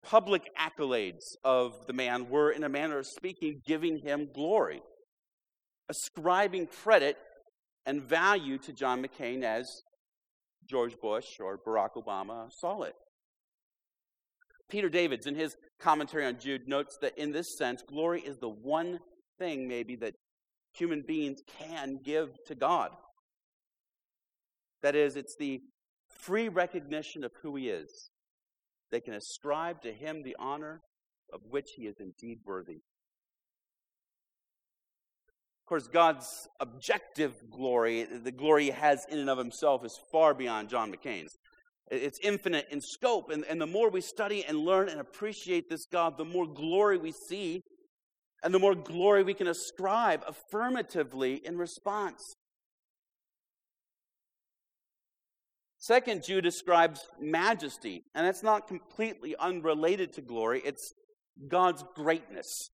public 0.06 0.44
accolades 0.58 1.36
of 1.44 1.74
the 1.86 1.94
man 1.94 2.30
were, 2.30 2.52
in 2.52 2.64
a 2.64 2.70
manner 2.70 3.00
of 3.00 3.08
speaking, 3.08 3.60
giving 3.68 3.98
him 3.98 4.30
glory, 4.34 4.84
ascribing 5.90 6.68
credit 6.68 7.18
and 7.86 8.02
value 8.02 8.58
to 8.60 8.72
John 8.72 9.04
McCain 9.04 9.44
as 9.44 9.70
George 10.66 10.96
Bush 11.02 11.42
or 11.42 11.58
Barack 11.58 12.02
Obama 12.02 12.50
saw 12.54 12.84
it. 12.84 12.96
Peter 14.70 14.90
Davids, 14.90 15.26
in 15.28 15.36
his 15.36 15.56
commentary 15.80 16.26
on 16.26 16.40
Jude, 16.40 16.68
notes 16.68 16.98
that 17.02 17.18
in 17.18 17.32
this 17.32 17.58
sense, 17.58 17.82
glory 17.82 18.22
is 18.22 18.38
the 18.40 18.50
one 18.50 19.00
thing, 19.40 19.68
maybe, 19.68 19.96
that 19.98 20.14
human 20.74 21.04
beings 21.08 21.42
can 21.60 22.00
give 22.04 22.30
to 22.48 22.56
God. 22.56 22.92
That 24.84 24.96
is, 24.96 25.16
it's 25.16 25.36
the 25.38 25.62
free 26.10 26.50
recognition 26.50 27.24
of 27.24 27.32
who 27.42 27.56
He 27.56 27.70
is. 27.70 28.10
They 28.92 29.02
can 29.02 29.14
ascribe 29.14 29.82
to 29.82 29.92
Him 29.92 30.24
the 30.24 30.36
honor 30.40 30.82
of 31.34 31.42
which 31.50 31.72
He 31.76 31.84
is 31.84 31.96
indeed 32.00 32.40
worthy. 32.46 32.80
Of 35.64 35.70
course, 35.70 35.88
God's 35.88 36.48
objective 36.60 37.34
glory, 37.52 38.04
the 38.04 38.32
glory 38.32 38.66
He 38.66 38.72
has 38.72 39.06
in 39.10 39.20
and 39.20 39.30
of 39.30 39.38
Himself, 39.38 39.84
is 39.84 40.00
far 40.12 40.34
beyond 40.34 40.70
John 40.70 40.94
McCain's. 40.94 41.38
It's 41.90 42.20
infinite 42.22 42.68
in 42.70 42.82
scope. 42.82 43.30
And, 43.30 43.46
and 43.46 43.62
the 43.62 43.68
more 43.68 43.90
we 43.90 44.02
study 44.02 44.44
and 44.46 44.60
learn 44.60 44.90
and 44.90 45.00
appreciate 45.00 45.70
this 45.70 45.86
God, 45.86 46.18
the 46.18 46.26
more 46.26 46.48
glory 46.48 46.98
we 46.98 47.12
see, 47.12 47.62
and 48.44 48.54
the 48.54 48.60
more 48.60 48.76
glory 48.76 49.24
we 49.24 49.34
can 49.34 49.48
ascribe 49.48 50.24
affirmatively 50.28 51.36
in 51.46 51.58
response. 51.58 52.36
Second, 55.80 56.24
Jude 56.24 56.44
describes 56.44 57.08
majesty, 57.20 58.04
and 58.14 58.28
that's 58.28 58.44
not 58.44 58.68
completely 58.68 59.36
unrelated 59.40 60.12
to 60.14 60.22
glory, 60.22 60.62
it's 60.66 60.92
God's 61.48 61.84
greatness. 61.96 62.70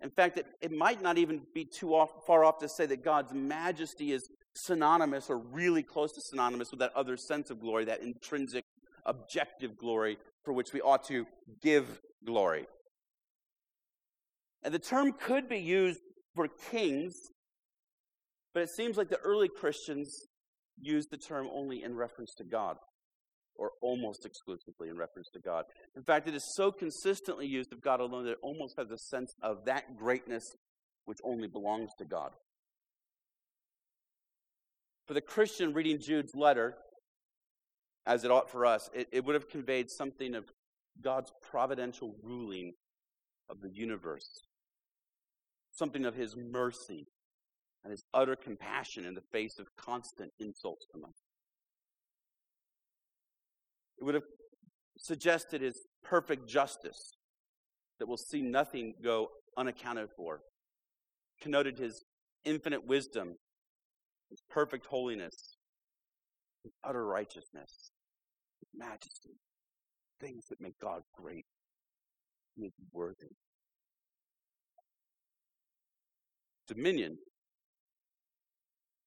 In 0.00 0.10
fact, 0.10 0.38
it, 0.38 0.46
it 0.60 0.72
might 0.72 1.02
not 1.02 1.18
even 1.18 1.42
be 1.54 1.64
too 1.64 1.94
off, 1.94 2.10
far 2.26 2.44
off 2.44 2.58
to 2.58 2.68
say 2.68 2.86
that 2.86 3.04
God's 3.04 3.32
majesty 3.32 4.12
is 4.12 4.28
synonymous 4.64 5.30
or 5.30 5.38
really 5.38 5.82
close 5.82 6.12
to 6.12 6.20
synonymous 6.20 6.70
with 6.70 6.80
that 6.80 6.94
other 6.94 7.16
sense 7.16 7.50
of 7.50 7.60
glory, 7.60 7.84
that 7.84 8.02
intrinsic, 8.02 8.64
objective 9.06 9.76
glory 9.76 10.18
for 10.44 10.52
which 10.52 10.72
we 10.72 10.80
ought 10.80 11.04
to 11.08 11.26
give 11.62 12.00
glory. 12.24 12.66
And 14.62 14.74
the 14.74 14.78
term 14.78 15.12
could 15.12 15.48
be 15.48 15.58
used 15.58 16.00
for 16.34 16.48
kings, 16.70 17.14
but 18.54 18.62
it 18.62 18.70
seems 18.70 18.96
like 18.96 19.08
the 19.08 19.18
early 19.18 19.48
Christians 19.48 20.26
used 20.80 21.10
the 21.10 21.16
term 21.16 21.48
only 21.52 21.82
in 21.82 21.96
reference 21.96 22.34
to 22.34 22.44
God, 22.44 22.76
or 23.56 23.72
almost 23.82 24.24
exclusively 24.24 24.88
in 24.88 24.96
reference 24.96 25.28
to 25.34 25.40
God. 25.40 25.64
In 25.96 26.02
fact, 26.02 26.28
it 26.28 26.34
is 26.34 26.54
so 26.54 26.70
consistently 26.70 27.46
used 27.46 27.72
of 27.72 27.82
God 27.82 28.00
alone 28.00 28.24
that 28.24 28.32
it 28.32 28.38
almost 28.42 28.74
has 28.78 28.90
a 28.90 28.98
sense 28.98 29.32
of 29.42 29.64
that 29.66 29.96
greatness 29.96 30.44
which 31.04 31.18
only 31.24 31.48
belongs 31.48 31.90
to 31.98 32.04
God. 32.04 32.32
For 35.08 35.14
the 35.14 35.22
Christian 35.22 35.72
reading 35.72 35.98
Jude's 35.98 36.34
letter, 36.34 36.76
as 38.04 38.24
it 38.24 38.30
ought 38.30 38.50
for 38.50 38.66
us, 38.66 38.90
it, 38.92 39.08
it 39.10 39.24
would 39.24 39.34
have 39.34 39.48
conveyed 39.48 39.90
something 39.90 40.34
of 40.34 40.44
God's 41.02 41.32
providential 41.50 42.14
ruling 42.22 42.74
of 43.48 43.62
the 43.62 43.70
universe, 43.70 44.28
something 45.72 46.04
of 46.04 46.14
his 46.14 46.36
mercy 46.36 47.06
and 47.82 47.90
his 47.90 48.04
utter 48.12 48.36
compassion 48.36 49.06
in 49.06 49.14
the 49.14 49.22
face 49.32 49.58
of 49.58 49.66
constant 49.78 50.30
insults 50.38 50.84
from 50.92 51.04
us. 51.04 51.16
It 53.98 54.04
would 54.04 54.14
have 54.14 54.26
suggested 54.98 55.62
his 55.62 55.86
perfect 56.04 56.46
justice 56.46 57.12
that 57.98 58.08
will 58.08 58.18
see 58.18 58.42
nothing 58.42 58.92
go 59.02 59.28
unaccounted 59.56 60.10
for, 60.14 60.40
connoted 61.40 61.78
his 61.78 62.04
infinite 62.44 62.86
wisdom 62.86 63.36
his 64.30 64.40
perfect 64.50 64.86
holiness, 64.86 65.56
his 66.62 66.72
utter 66.84 67.04
righteousness, 67.04 67.90
his 68.60 68.68
majesty, 68.74 69.36
things 70.20 70.44
that 70.50 70.60
make 70.60 70.78
God 70.80 71.02
great. 71.14 71.46
He 72.56 72.66
is 72.66 72.72
worthy. 72.92 73.28
Dominion. 76.66 77.18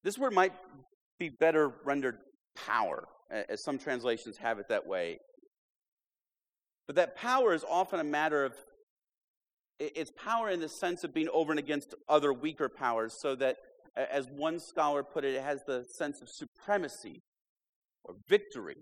This 0.02 0.18
word 0.18 0.32
might 0.32 0.52
be 1.18 1.28
better 1.28 1.70
rendered 1.84 2.18
power, 2.66 3.04
as 3.30 3.62
some 3.62 3.78
translations 3.78 4.36
have 4.38 4.58
it 4.58 4.66
that 4.68 4.86
way. 4.86 5.18
But 6.86 6.96
that 6.96 7.16
power 7.16 7.54
is 7.54 7.64
often 7.68 8.00
a 8.00 8.04
matter 8.04 8.44
of 8.44 8.54
it's 9.78 10.12
power 10.12 10.48
in 10.48 10.60
the 10.60 10.68
sense 10.68 11.02
of 11.02 11.14
being 11.14 11.28
over 11.32 11.52
and 11.52 11.58
against 11.58 11.94
other 12.08 12.32
weaker 12.32 12.68
powers, 12.68 13.16
so 13.20 13.34
that 13.36 13.56
as 13.96 14.26
one 14.30 14.58
scholar 14.58 15.02
put 15.02 15.24
it, 15.24 15.34
it 15.34 15.42
has 15.42 15.60
the 15.66 15.84
sense 15.96 16.20
of 16.22 16.28
supremacy 16.28 17.20
or 18.04 18.14
victory. 18.28 18.76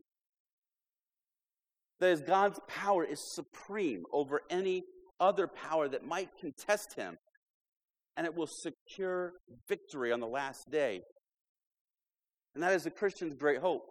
That 1.98 2.10
is, 2.10 2.20
God's 2.22 2.60
power 2.68 3.04
is 3.04 3.20
supreme 3.34 4.04
over 4.12 4.40
any 4.50 4.82
other 5.18 5.46
power 5.46 5.88
that 5.88 6.04
might 6.04 6.30
contest 6.40 6.94
him, 6.96 7.16
and 8.16 8.26
it 8.26 8.34
will 8.34 8.46
secure 8.46 9.32
victory 9.68 10.12
on 10.12 10.20
the 10.20 10.26
last 10.26 10.70
day. 10.70 11.00
And 12.54 12.62
that 12.62 12.72
is 12.72 12.84
the 12.84 12.90
Christian's 12.90 13.34
great 13.34 13.60
hope 13.60 13.82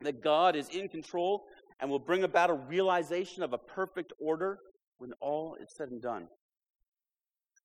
that 0.00 0.22
God 0.22 0.56
is 0.56 0.68
in 0.70 0.88
control 0.88 1.44
and 1.80 1.90
will 1.90 1.98
bring 1.98 2.24
about 2.24 2.50
a 2.50 2.54
realization 2.54 3.42
of 3.42 3.52
a 3.52 3.58
perfect 3.58 4.12
order 4.20 4.58
when 4.98 5.12
all 5.20 5.56
is 5.60 5.68
said 5.76 5.88
and 5.90 6.00
done. 6.00 6.26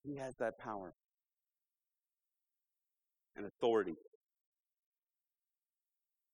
He 0.04 0.18
has 0.18 0.36
that 0.40 0.58
power 0.60 0.94
and 3.36 3.46
authority, 3.46 3.96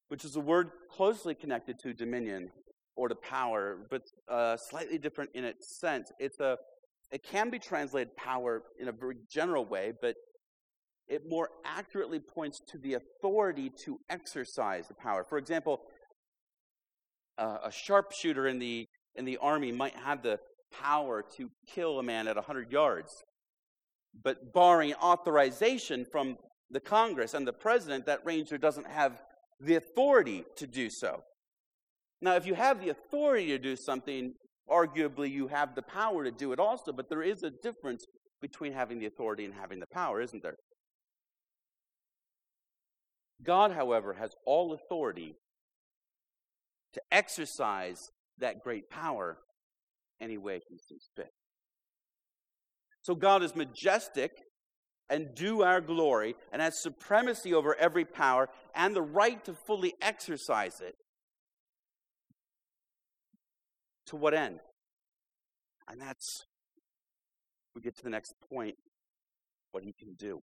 which 0.10 0.26
is 0.26 0.36
a 0.36 0.40
word 0.40 0.70
closely 0.92 1.36
connected 1.36 1.80
to 1.80 1.94
dominion 1.94 2.50
or 2.96 3.10
to 3.10 3.16
power, 3.16 3.88
but 3.90 4.02
uh, 4.30 4.56
slightly 4.58 4.98
different 4.98 5.30
in 5.34 5.44
its 5.44 5.80
sense. 5.80 6.12
It's 6.20 6.40
a, 6.40 6.58
it 7.12 7.24
can 7.24 7.50
be 7.50 7.60
translated 7.60 8.16
power 8.16 8.64
in 8.80 8.88
a 8.88 8.92
very 8.92 9.18
general 9.30 9.66
way, 9.66 9.94
but 10.02 10.16
it 11.08 11.24
more 11.28 11.50
accurately 11.66 12.20
points 12.20 12.62
to 12.70 12.78
the 12.78 12.96
authority 12.96 13.72
to 13.86 14.00
exercise 14.10 14.88
the 14.88 14.96
power. 14.96 15.24
For 15.24 15.38
example, 15.38 15.82
uh, 17.38 17.58
a 17.66 17.72
sharpshooter 17.72 18.48
in 18.48 18.60
the 18.60 18.88
in 19.16 19.26
the 19.26 19.38
army 19.38 19.72
might 19.72 19.96
have 19.96 20.24
the 20.24 20.40
power 20.82 21.24
to 21.38 21.50
kill 21.74 22.00
a 22.00 22.04
man 22.04 22.28
at 22.28 22.36
100 22.36 22.72
yards, 22.72 23.24
but 24.24 24.54
barring 24.54 24.94
authorization 24.96 26.06
from 26.12 26.38
the 26.72 26.80
Congress 26.80 27.34
and 27.34 27.48
the 27.48 27.54
president, 27.54 28.06
that 28.06 28.26
ranger 28.26 28.58
doesn't 28.58 28.88
have 28.88 29.22
the 29.60 29.76
authority 29.76 30.44
to 30.58 30.68
do 30.68 30.90
so. 30.90 31.24
Now, 32.22 32.36
if 32.36 32.46
you 32.46 32.56
have 32.56 32.82
the 32.82 32.90
authority 32.90 33.48
to 33.48 33.60
do 33.60 33.76
something, 33.76 34.34
arguably 34.70 35.30
you 35.32 35.48
have 35.48 35.76
the 35.76 35.82
power 35.82 36.24
to 36.24 36.32
do 36.32 36.52
it 36.52 36.60
also, 36.60 36.92
but 36.92 37.10
there 37.10 37.24
is 37.24 37.44
a 37.44 37.52
difference 37.52 38.06
between 38.42 38.74
having 38.74 39.00
the 39.00 39.06
authority 39.06 39.46
and 39.46 39.54
having 39.54 39.80
the 39.80 39.88
power, 39.94 40.22
isn't 40.22 40.44
there? 40.44 40.56
God, 43.44 43.72
however, 43.72 44.14
has 44.14 44.32
all 44.46 44.74
authority 44.74 45.36
to 46.94 47.02
exercise 47.12 48.10
that 48.40 48.64
great 48.64 48.90
power 48.90 49.38
any 50.22 50.38
way 50.38 50.62
he 50.70 50.78
sees 50.78 51.10
fit. 51.16 51.30
So 53.02 53.14
God 53.14 53.44
is 53.44 53.56
majestic 53.56 54.32
and 55.10 55.36
do 55.36 55.62
our 55.62 55.82
glory 55.82 56.36
and 56.52 56.62
has 56.62 56.82
supremacy 56.82 57.54
over 57.54 57.76
every 57.76 58.06
power 58.06 58.50
and 58.74 58.96
the 58.96 59.02
right 59.02 59.44
to 59.46 59.54
fully 59.54 59.94
exercise 60.02 60.82
it. 60.82 60.96
To 64.08 64.16
what 64.16 64.34
end? 64.34 64.60
And 65.88 66.02
that's, 66.02 66.46
we 67.76 67.82
get 67.82 67.96
to 67.98 68.04
the 68.04 68.10
next 68.10 68.34
point, 68.50 68.76
what 69.72 69.84
he 69.84 69.94
can 69.94 70.14
do. 70.14 70.42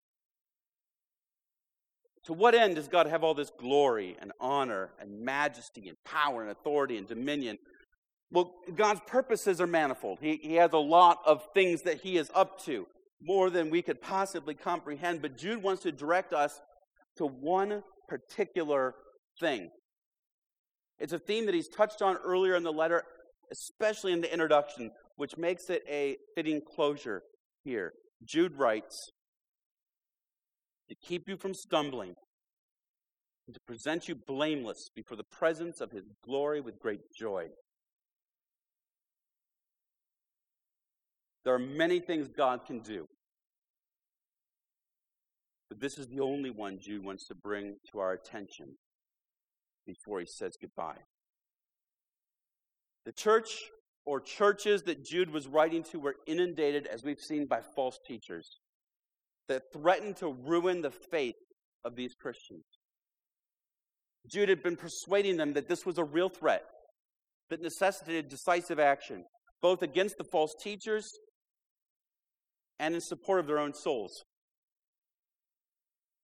To 2.27 2.33
what 2.33 2.55
end 2.55 2.77
does 2.77 2.87
God 2.87 3.09
have 3.09 3.25
all 3.25 3.35
this 3.35 3.51
glory 3.51 4.16
and 4.20 4.31
honor 4.40 4.90
and 5.01 5.20
majesty 5.22 5.88
and 5.88 5.96
power 6.05 6.42
and 6.42 6.51
authority 6.51 6.96
and 6.96 7.09
dominion? 7.09 7.59
Well, 8.31 8.55
God's 8.75 9.01
purposes 9.07 9.61
are 9.61 9.66
manifold. 9.66 10.18
He, 10.20 10.37
he 10.37 10.55
has 10.55 10.72
a 10.72 10.79
lot 10.79 11.18
of 11.27 11.42
things 11.53 11.83
that 11.83 12.01
he 12.01 12.16
is 12.16 12.31
up 12.35 12.64
to 12.64 12.87
more 13.23 13.51
than 13.51 13.71
we 13.71 13.83
could 13.83 14.01
possibly 14.01 14.55
comprehend. 14.55 15.23
But 15.23 15.39
Jude 15.39 15.63
wants 15.63 15.83
to 15.83 15.93
direct 15.93 16.33
us 16.33 16.61
to 17.17 17.27
one 17.27 17.83
particular 18.09 18.95
thing. 19.41 19.71
It's 20.99 21.13
a 21.13 21.19
theme 21.19 21.47
that 21.47 21.55
he's 21.55 21.69
touched 21.69 22.03
on 22.03 22.17
earlier 22.17 22.55
in 22.55 22.63
the 22.63 22.73
letter, 22.73 23.03
especially 23.51 24.13
in 24.13 24.21
the 24.21 24.33
introduction, 24.33 24.91
which 25.17 25.37
makes 25.37 25.71
it 25.71 25.83
a 25.89 26.17
fitting 26.35 26.61
closure 26.75 27.23
here. 27.65 27.93
Jude 28.25 28.57
writes 28.57 29.11
to 30.89 30.95
keep 30.95 31.29
you 31.29 31.37
from 31.37 31.55
stumbling 31.55 32.15
and 33.47 33.55
to 33.55 33.61
present 33.67 34.09
you 34.09 34.15
blameless 34.15 34.91
before 34.95 35.17
the 35.17 35.25
presence 35.25 35.81
of 35.81 35.91
his 35.91 36.05
glory 36.25 36.61
with 36.61 36.79
great 36.79 37.01
joy. 37.19 37.49
There 41.44 41.55
are 41.55 41.59
many 41.59 42.00
things 42.00 42.28
God 42.28 42.66
can 42.66 42.81
do. 42.81 43.07
But 45.68 45.81
this 45.81 45.98
is 45.98 46.07
the 46.07 46.20
only 46.20 46.50
one 46.50 46.78
Jude 46.81 47.05
wants 47.05 47.26
to 47.28 47.35
bring 47.35 47.76
to 47.90 47.98
our 47.98 48.12
attention 48.12 48.76
before 49.87 50.20
he 50.20 50.26
says 50.26 50.57
goodbye. 50.61 51.00
The 53.05 53.12
church 53.12 53.48
or 54.05 54.20
churches 54.20 54.83
that 54.83 55.05
Jude 55.05 55.31
was 55.31 55.48
writing 55.48 55.83
to 55.85 55.98
were 55.98 56.16
inundated, 56.26 56.87
as 56.87 57.02
we've 57.02 57.20
seen, 57.20 57.46
by 57.46 57.61
false 57.74 57.98
teachers 58.07 58.59
that 59.48 59.72
threatened 59.72 60.16
to 60.18 60.28
ruin 60.28 60.83
the 60.83 60.90
faith 60.90 61.35
of 61.85 61.96
these 61.96 62.14
Christians. 62.14 62.64
Jude 64.31 64.48
had 64.48 64.62
been 64.62 64.76
persuading 64.76 65.37
them 65.37 65.55
that 65.55 65.68
this 65.68 65.85
was 65.85 65.98
a 65.98 66.05
real 66.05 66.28
threat 66.28 66.62
that 67.50 67.61
necessitated 67.61 68.28
decisive 68.28 68.78
action, 68.78 69.24
both 69.61 69.83
against 69.83 70.16
the 70.16 70.24
false 70.24 70.55
teachers 70.62 71.11
and 72.83 72.97
in 72.97 73.01
support 73.01 73.38
of 73.38 73.47
their 73.47 73.61
own 73.61 73.73
souls. 73.73 74.25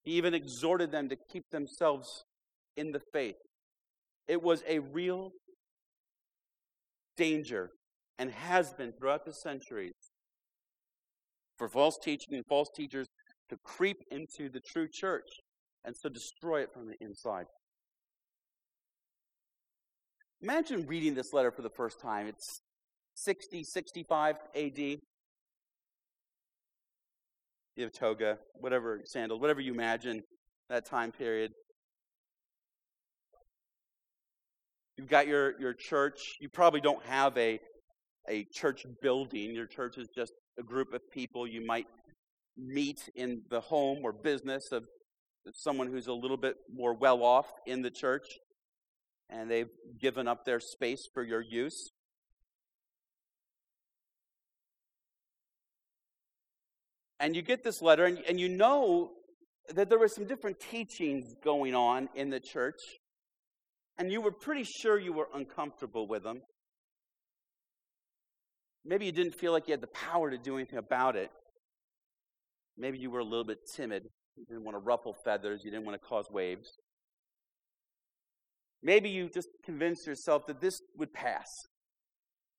He 0.03 0.13
even 0.15 0.35
exhorted 0.35 0.91
them 0.91 1.09
to 1.09 1.17
keep 1.31 1.45
themselves 1.53 2.25
in 2.77 2.91
the 2.91 3.01
faith. 3.13 3.37
It 4.27 4.43
was 4.43 4.65
a 4.67 4.81
real 4.81 5.31
danger 7.17 7.71
and 8.19 8.33
has 8.33 8.73
been 8.73 8.93
throughout 8.93 9.25
the 9.25 9.33
centuries 9.33 9.93
for 11.57 11.69
false 11.69 11.97
teaching 12.03 12.35
and 12.35 12.45
false 12.49 12.71
teachers 12.75 13.07
to 13.51 13.57
creep 13.65 13.99
into 14.11 14.49
the 14.49 14.61
true 14.61 14.89
church 14.93 15.29
and 15.85 15.95
so 15.97 16.09
destroy 16.09 16.63
it 16.63 16.73
from 16.73 16.89
the 16.89 16.95
inside. 17.01 17.47
Imagine 20.43 20.87
reading 20.89 21.15
this 21.15 21.33
letter 21.33 21.53
for 21.53 21.63
the 21.63 21.71
first 21.71 22.01
time. 22.01 22.27
It's 22.27 22.63
60, 23.15 23.63
65 23.63 24.37
AD 24.57 24.99
you 27.79 27.85
have 27.85 27.93
toga, 27.93 28.39
whatever 28.55 29.03
sandals, 29.05 29.41
whatever 29.41 29.61
you 29.61 29.73
imagine 29.73 30.21
that 30.69 30.85
time 30.85 31.13
period. 31.13 31.53
You've 34.97 35.09
got 35.09 35.29
your, 35.29 35.59
your 35.61 35.75
church. 35.75 36.35
You 36.41 36.49
probably 36.49 36.81
don't 36.81 37.05
have 37.05 37.39
a, 37.39 37.61
a 38.29 38.45
church 38.53 38.85
building. 39.01 39.55
Your 39.55 39.67
church 39.67 39.97
is 39.97 40.09
just 40.09 40.33
a 40.59 40.63
group 40.65 40.93
of 40.93 41.09
people 41.13 41.47
you 41.47 41.65
might 41.65 41.87
meet 42.57 43.09
in 43.15 43.43
the 43.49 43.61
home 43.61 43.99
or 44.03 44.13
business 44.13 44.73
of 44.73 44.83
someone 45.53 45.87
who's 45.87 46.09
a 46.09 46.13
little 46.13 46.37
bit 46.37 46.57
more 46.75 46.95
well 46.95 47.23
off 47.23 47.47
in 47.65 47.83
the 47.83 47.91
church, 47.93 48.27
and 49.31 49.49
they've 49.49 49.71
given 50.01 50.27
up 50.27 50.45
their 50.45 50.59
space 50.59 51.09
for 51.15 51.23
your 51.23 51.41
use. 51.41 51.93
And 57.21 57.35
you 57.35 57.43
get 57.43 57.65
this 57.65 57.83
letter, 57.83 58.05
and, 58.05 58.19
and 58.29 58.39
you 58.39 58.49
know 58.49 59.11
that 59.75 59.89
there 59.89 59.99
were 59.99 60.09
some 60.09 60.27
different 60.27 60.61
teachings 60.61 61.35
going 61.43 61.75
on 61.75 62.09
in 62.15 62.31
the 62.31 62.41
church, 62.41 62.81
and 63.99 64.11
you 64.13 64.21
were 64.21 64.33
pretty 64.33 64.65
sure 64.65 64.99
you 64.99 65.13
were 65.13 65.29
uncomfortable 65.35 66.07
with 66.07 66.23
them. 66.23 66.41
Maybe 68.85 69.07
you 69.07 69.13
didn't 69.13 69.35
feel 69.35 69.53
like 69.53 69.67
you 69.67 69.73
had 69.73 69.81
the 69.81 69.89
power 69.89 70.31
to 70.31 70.39
do 70.39 70.57
anything 70.57 70.79
about 70.79 71.17
it. 71.17 71.31
Maybe 72.77 72.99
you 72.99 73.11
were 73.11 73.21
a 73.21 73.25
little 73.25 73.45
bit 73.45 73.59
timid. 73.75 74.05
You 74.37 74.45
didn't 74.47 74.65
want 74.65 74.77
to 74.77 74.81
ruffle 74.81 75.15
feathers. 75.25 75.63
You 75.65 75.71
didn't 75.71 75.85
want 75.85 76.01
to 76.01 76.09
cause 76.09 76.27
waves. 76.31 76.79
Maybe 78.83 79.11
you 79.11 79.29
just 79.29 79.49
convinced 79.65 80.07
yourself 80.07 80.47
that 80.47 80.61
this 80.61 80.81
would 80.97 81.13
pass, 81.13 81.49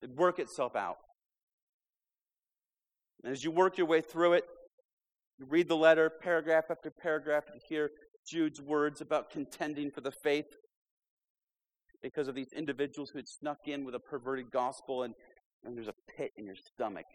it'd 0.02 0.18
work 0.18 0.38
itself 0.38 0.76
out. 0.76 0.98
And 3.24 3.34
as 3.34 3.44
you 3.44 3.52
work 3.52 3.78
your 3.78 3.88
way 3.88 4.02
through 4.02 4.34
it, 4.34 4.46
you 5.38 5.46
read 5.50 5.68
the 5.68 5.76
letter, 5.76 6.10
paragraph 6.10 6.66
after 6.70 6.92
paragraph, 6.92 7.46
you 7.54 7.60
hear 7.68 7.92
Jude's 8.28 8.62
words 8.62 9.02
about 9.02 9.32
contending 9.32 9.92
for 9.92 10.02
the 10.02 10.12
faith 10.12 10.46
because 12.02 12.28
of 12.28 12.36
these 12.36 12.54
individuals 12.54 13.10
who 13.10 13.20
had 13.20 13.28
snuck 13.28 13.60
in 13.66 13.86
with 13.86 13.96
a 13.96 14.00
perverted 14.00 14.52
gospel, 14.52 15.04
and, 15.04 15.14
and 15.64 15.76
there's 15.76 15.88
a 15.88 15.94
pit 16.16 16.32
in 16.38 16.46
your 16.46 16.56
stomach. 16.56 17.06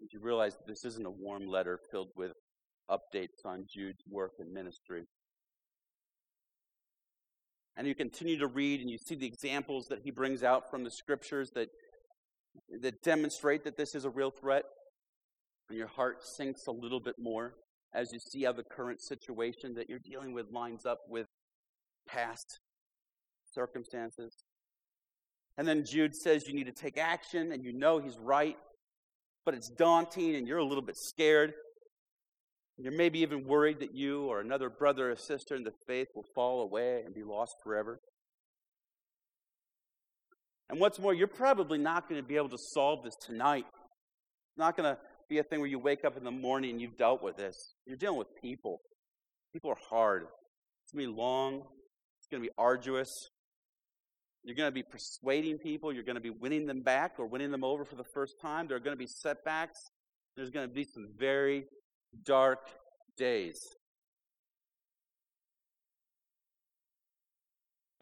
And 0.00 0.08
you 0.12 0.20
realize 0.20 0.54
that 0.54 0.66
this 0.66 0.84
isn't 0.84 1.06
a 1.06 1.10
warm 1.10 1.46
letter 1.46 1.78
filled 1.90 2.10
with 2.16 2.32
updates 2.90 3.44
on 3.44 3.64
Jude's 3.72 4.02
work 4.10 4.32
and 4.38 4.52
ministry. 4.52 5.04
And 7.76 7.86
you 7.86 7.94
continue 7.94 8.38
to 8.38 8.46
read 8.46 8.80
and 8.80 8.90
you 8.90 8.98
see 8.98 9.14
the 9.14 9.26
examples 9.26 9.86
that 9.88 10.00
he 10.04 10.10
brings 10.10 10.42
out 10.42 10.70
from 10.70 10.84
the 10.84 10.90
scriptures 10.90 11.50
that 11.54 11.68
that 12.80 13.02
demonstrate 13.02 13.64
that 13.64 13.76
this 13.76 13.94
is 13.94 14.04
a 14.04 14.10
real 14.10 14.30
threat, 14.30 14.64
and 15.68 15.78
your 15.78 15.88
heart 15.88 16.24
sinks 16.24 16.66
a 16.66 16.72
little 16.72 17.00
bit 17.00 17.16
more 17.18 17.54
as 17.94 18.12
you 18.12 18.18
see 18.18 18.44
how 18.44 18.52
the 18.52 18.64
current 18.64 19.00
situation 19.00 19.74
that 19.74 19.88
you're 19.88 20.00
dealing 20.00 20.32
with 20.32 20.50
lines 20.50 20.84
up 20.84 20.98
with 21.08 21.26
past 22.08 22.58
circumstances. 23.52 24.44
And 25.56 25.66
then 25.68 25.84
Jude 25.84 26.14
says 26.14 26.48
you 26.48 26.54
need 26.54 26.66
to 26.66 26.72
take 26.72 26.98
action, 26.98 27.52
and 27.52 27.64
you 27.64 27.72
know 27.72 27.98
he's 27.98 28.18
right, 28.18 28.56
but 29.46 29.54
it's 29.54 29.70
daunting, 29.70 30.34
and 30.34 30.48
you're 30.48 30.58
a 30.58 30.64
little 30.64 30.82
bit 30.82 30.96
scared. 30.96 31.52
You're 32.76 32.92
maybe 32.92 33.20
even 33.20 33.46
worried 33.46 33.78
that 33.80 33.94
you 33.94 34.24
or 34.24 34.40
another 34.40 34.68
brother 34.68 35.12
or 35.12 35.16
sister 35.16 35.54
in 35.54 35.62
the 35.62 35.72
faith 35.86 36.08
will 36.16 36.26
fall 36.34 36.62
away 36.62 37.02
and 37.04 37.14
be 37.14 37.22
lost 37.22 37.54
forever. 37.62 38.00
And 40.70 40.80
what's 40.80 40.98
more, 40.98 41.14
you're 41.14 41.26
probably 41.26 41.78
not 41.78 42.08
going 42.08 42.20
to 42.20 42.26
be 42.26 42.36
able 42.36 42.48
to 42.50 42.58
solve 42.58 43.04
this 43.04 43.16
tonight. 43.16 43.66
It's 43.68 44.58
not 44.58 44.76
going 44.76 44.94
to 44.94 44.98
be 45.28 45.38
a 45.38 45.42
thing 45.42 45.60
where 45.60 45.68
you 45.68 45.78
wake 45.78 46.04
up 46.04 46.16
in 46.16 46.24
the 46.24 46.30
morning 46.30 46.70
and 46.70 46.80
you've 46.80 46.96
dealt 46.96 47.22
with 47.22 47.36
this. 47.36 47.74
You're 47.86 47.96
dealing 47.96 48.18
with 48.18 48.28
people. 48.40 48.80
People 49.52 49.70
are 49.70 49.78
hard. 49.90 50.22
It's 50.84 50.92
going 50.92 51.06
to 51.06 51.12
be 51.12 51.16
long. 51.16 51.62
It's 52.18 52.28
going 52.30 52.42
to 52.42 52.48
be 52.48 52.52
arduous. 52.56 53.10
You're 54.42 54.56
going 54.56 54.68
to 54.68 54.74
be 54.74 54.82
persuading 54.82 55.58
people. 55.58 55.92
You're 55.92 56.02
going 56.02 56.16
to 56.16 56.20
be 56.20 56.30
winning 56.30 56.66
them 56.66 56.82
back 56.82 57.12
or 57.18 57.26
winning 57.26 57.50
them 57.50 57.64
over 57.64 57.84
for 57.84 57.96
the 57.96 58.04
first 58.04 58.40
time. 58.40 58.66
There 58.68 58.76
are 58.76 58.80
going 58.80 58.96
to 58.96 58.98
be 58.98 59.06
setbacks. 59.06 59.78
There's 60.36 60.50
going 60.50 60.68
to 60.68 60.74
be 60.74 60.84
some 60.84 61.08
very 61.18 61.64
dark 62.24 62.60
days. 63.16 63.58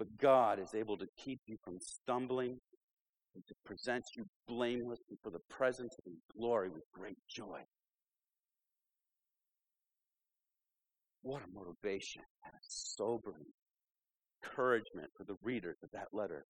But 0.02 0.18
God 0.18 0.58
is 0.58 0.74
able 0.74 0.96
to 0.96 1.06
keep 1.16 1.38
you 1.46 1.56
from 1.62 1.78
stumbling 1.78 2.58
and 3.36 3.46
to 3.46 3.54
present 3.64 4.02
you 4.16 4.24
blameless 4.48 4.98
before 5.08 5.30
the 5.30 5.38
presence 5.48 5.94
of 5.96 6.04
His 6.10 6.18
glory 6.36 6.70
with 6.70 6.82
great 6.92 7.18
joy. 7.30 7.60
What 11.22 11.42
a 11.42 11.54
motivation 11.56 12.22
and 12.44 12.52
a 12.52 12.64
sobering 12.66 13.46
encouragement 14.42 15.10
for 15.16 15.22
the 15.22 15.36
readers 15.40 15.76
of 15.84 15.90
that 15.92 16.08
letter 16.12 16.46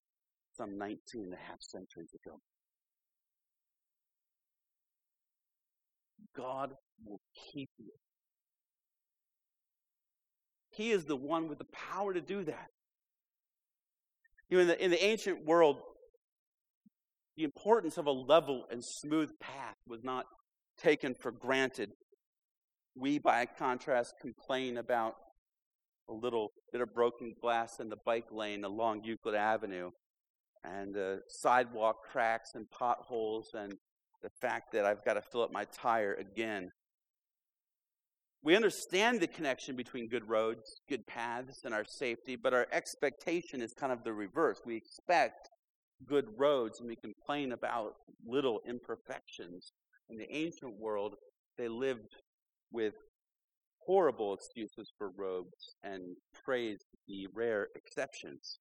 some 0.56 0.78
19 0.78 0.96
and 1.24 1.34
a 1.34 1.36
half 1.36 1.60
centuries 1.60 2.14
ago. 2.24 2.38
God 6.34 6.70
will 7.04 7.20
keep 7.52 7.68
you. 7.76 7.90
He 10.70 10.90
is 10.90 11.04
the 11.04 11.16
one 11.16 11.48
with 11.48 11.58
the 11.58 11.66
power 11.70 12.14
to 12.14 12.22
do 12.22 12.44
that. 12.44 12.68
You 14.52 14.58
know, 14.58 14.62
in 14.64 14.68
the, 14.68 14.84
in 14.84 14.90
the 14.90 15.02
ancient 15.02 15.46
world, 15.46 15.78
the 17.38 17.44
importance 17.44 17.96
of 17.96 18.04
a 18.04 18.10
level 18.10 18.66
and 18.70 18.84
smooth 18.84 19.30
path 19.40 19.76
was 19.88 20.04
not 20.04 20.26
taken 20.76 21.14
for 21.14 21.32
granted. 21.32 21.88
We, 22.94 23.18
by 23.18 23.46
contrast, 23.46 24.12
complain 24.20 24.76
about 24.76 25.14
a 26.10 26.12
little 26.12 26.52
bit 26.70 26.82
of 26.82 26.92
broken 26.92 27.32
glass 27.40 27.80
in 27.80 27.88
the 27.88 27.96
bike 28.04 28.30
lane 28.30 28.64
along 28.64 29.04
Euclid 29.04 29.34
Avenue, 29.34 29.88
and 30.62 30.98
uh, 30.98 31.16
sidewalk 31.28 32.02
cracks 32.10 32.50
and 32.54 32.66
potholes, 32.70 33.52
and 33.54 33.72
the 34.22 34.28
fact 34.42 34.72
that 34.74 34.84
I've 34.84 35.02
got 35.02 35.14
to 35.14 35.22
fill 35.22 35.44
up 35.44 35.50
my 35.50 35.64
tire 35.72 36.12
again. 36.12 36.68
We 38.44 38.56
understand 38.56 39.20
the 39.20 39.28
connection 39.28 39.76
between 39.76 40.08
good 40.08 40.28
roads, 40.28 40.80
good 40.88 41.06
paths, 41.06 41.60
and 41.64 41.72
our 41.72 41.84
safety, 41.84 42.34
but 42.34 42.52
our 42.52 42.66
expectation 42.72 43.62
is 43.62 43.72
kind 43.72 43.92
of 43.92 44.02
the 44.02 44.12
reverse. 44.12 44.60
We 44.66 44.76
expect 44.76 45.48
good 46.08 46.26
roads 46.36 46.80
and 46.80 46.88
we 46.88 46.96
complain 46.96 47.52
about 47.52 47.94
little 48.26 48.60
imperfections. 48.66 49.72
In 50.10 50.18
the 50.18 50.30
ancient 50.34 50.76
world, 50.76 51.14
they 51.56 51.68
lived 51.68 52.16
with 52.72 52.94
horrible 53.86 54.34
excuses 54.34 54.90
for 54.98 55.10
roads 55.16 55.76
and 55.84 56.16
praised 56.44 56.86
the 57.06 57.28
rare 57.32 57.68
exceptions. 57.76 58.58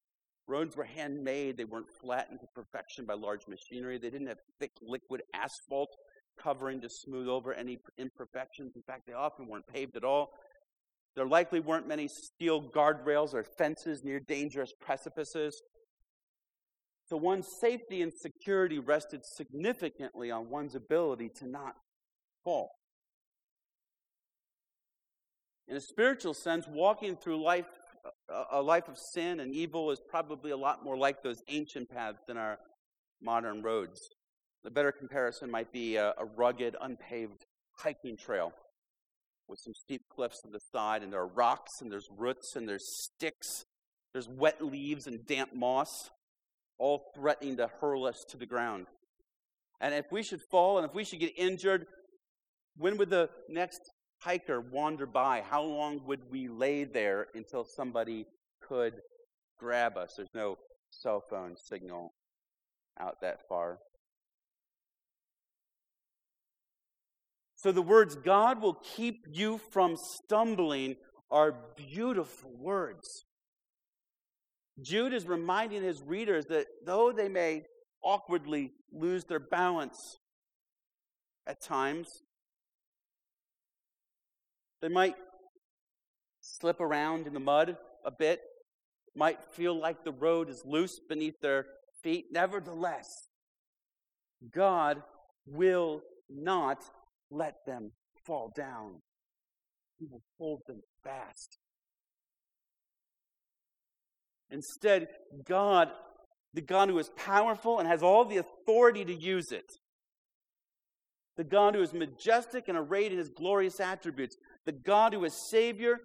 Roads 0.48 0.76
were 0.76 0.84
handmade, 0.84 1.58
they 1.58 1.66
weren't 1.66 1.90
flattened 2.02 2.40
to 2.42 2.48
perfection 2.54 3.06
by 3.06 3.14
large 3.14 3.48
machinery, 3.48 3.98
they 3.98 4.10
didn't 4.10 4.28
have 4.28 4.40
thick 4.60 4.72
liquid 4.82 5.22
asphalt 5.34 5.96
covering 6.40 6.82
to 6.82 6.90
smooth 6.90 7.28
over 7.28 7.54
any 7.54 7.80
imperfections. 7.98 8.74
In 8.76 8.82
fact, 8.84 9.08
they 9.08 9.14
often 9.14 9.48
weren't 9.48 9.68
paved 9.68 9.96
at 9.96 10.04
all. 10.04 10.32
There 11.16 11.28
likely 11.28 11.60
weren't 11.60 11.88
many 11.88 12.08
steel 12.08 12.62
guardrails 12.62 13.34
or 13.34 13.44
fences 13.44 14.04
near 14.04 14.20
dangerous 14.20 14.74
precipices. 14.80 15.62
So 17.08 17.18
one's 17.18 17.48
safety 17.60 18.02
and 18.02 18.14
security 18.14 18.80
rested 18.80 19.26
significantly 19.26 20.32
on 20.32 20.50
one's 20.50 20.76
ability 20.76 21.30
to 21.40 21.48
not 21.48 21.76
fall. 22.44 22.72
In 25.68 25.76
a 25.76 25.82
spiritual 25.82 26.34
sense, 26.34 26.66
walking 26.68 27.18
through 27.18 27.44
life, 27.44 27.66
a 28.52 28.62
life 28.62 28.88
of 28.88 28.98
sin 28.98 29.42
and 29.42 29.54
evil, 29.54 29.92
is 29.92 30.02
probably 30.10 30.52
a 30.52 30.58
lot 30.58 30.84
more 30.84 30.98
like 30.98 31.22
those 31.22 31.42
ancient 31.50 31.90
paths 31.90 32.22
than 32.28 32.38
our 32.38 32.58
modern 33.22 33.62
roads. 33.62 34.10
The 34.64 34.72
better 34.72 34.92
comparison 34.92 35.50
might 35.50 35.72
be 35.72 35.96
a, 35.96 36.14
a 36.18 36.26
rugged, 36.26 36.76
unpaved 36.80 37.46
hiking 37.78 38.18
trail 38.18 38.54
with 39.48 39.60
some 39.60 39.74
steep 39.74 40.04
cliffs 40.10 40.42
on 40.46 40.52
the 40.52 40.60
side, 40.72 41.04
and 41.04 41.12
there 41.12 41.20
are 41.20 41.28
rocks, 41.28 41.82
and 41.82 41.92
there's 41.92 42.08
roots, 42.16 42.56
and 42.56 42.70
there's 42.70 42.86
sticks, 43.04 43.66
there's 44.14 44.30
wet 44.30 44.64
leaves 44.64 45.08
and 45.08 45.26
damp 45.26 45.54
moss, 45.54 46.10
all 46.78 47.12
threatening 47.16 47.58
to 47.58 47.70
hurl 47.80 48.06
us 48.06 48.24
to 48.30 48.38
the 48.38 48.46
ground. 48.46 48.88
And 49.80 49.96
if 49.96 50.06
we 50.12 50.22
should 50.22 50.42
fall 50.52 50.78
and 50.78 50.88
if 50.88 50.94
we 50.94 51.04
should 51.04 51.20
get 51.20 51.34
injured, 51.38 51.88
when 52.78 52.98
would 52.98 53.10
the 53.10 53.30
next 53.50 53.82
hiker 54.20 54.62
wander 54.62 55.06
by? 55.06 55.42
How 55.42 55.64
long 55.64 56.02
would 56.06 56.22
we 56.32 56.48
lay 56.48 56.84
there 56.84 57.28
until 57.34 57.66
somebody 57.66 58.26
could 58.62 58.94
grab 59.60 59.98
us? 59.98 60.14
There's 60.16 60.30
no 60.34 60.58
cell 60.92 61.24
phone 61.30 61.56
signal 61.58 62.14
out 63.00 63.18
that 63.22 63.40
far. 63.50 63.80
So 67.62 67.72
the 67.72 67.82
words, 67.84 68.16
God 68.16 68.60
will 68.60 68.74
keep 68.74 69.28
you 69.30 69.60
from 69.70 69.96
stumbling, 69.96 70.96
are 71.30 71.54
beautiful 71.78 72.50
words. 72.58 73.24
Jude 74.82 75.14
is 75.14 75.28
reminding 75.28 75.84
his 75.84 76.02
readers 76.02 76.48
that 76.48 76.66
though 76.84 77.12
they 77.12 77.30
may 77.30 77.66
awkwardly 78.04 78.72
lose 78.92 79.26
their 79.26 79.40
balance 79.40 80.18
at 81.46 81.62
times, 81.62 82.24
they 84.82 84.90
might 84.90 85.16
slip 86.40 86.80
around 86.80 87.28
in 87.28 87.36
the 87.36 87.40
mud 87.40 87.78
a 88.04 88.10
bit, 88.10 88.42
might 89.16 89.44
feel 89.54 89.80
like 89.80 90.04
the 90.04 90.12
road 90.12 90.50
is 90.50 90.64
loose 90.66 91.00
beneath 91.08 91.40
their 91.42 91.68
feet. 92.02 92.26
Nevertheless, 92.32 93.30
God 94.52 95.04
will 95.46 96.02
not 96.28 96.84
let 97.32 97.66
them 97.66 97.92
fall 98.26 98.52
down. 98.56 99.02
He 99.98 100.06
will 100.06 100.22
hold 100.38 100.62
them 100.68 100.82
fast. 101.04 101.58
Instead, 104.50 105.08
God, 105.48 105.90
the 106.54 106.62
God 106.62 106.90
who 106.90 107.00
is 107.00 107.10
powerful 107.16 107.80
and 107.80 107.88
has 107.88 108.04
all 108.04 108.26
the 108.26 108.38
authority 108.38 109.06
to 109.06 109.14
use 109.14 109.52
it, 109.52 109.72
the 111.38 111.44
God 111.46 111.74
who 111.74 111.82
is 111.82 111.94
majestic 111.94 112.68
and 112.68 112.78
arrayed 112.78 113.14
in 113.14 113.18
his 113.18 113.30
glorious 113.30 113.80
attributes, 113.80 114.36
the 114.66 114.74
God 114.74 115.14
who 115.14 115.24
is 115.24 115.50
Savior, 115.50 116.00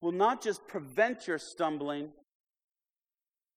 will 0.00 0.12
not 0.12 0.42
just 0.42 0.66
prevent 0.68 1.26
your 1.26 1.38
stumbling, 1.38 2.10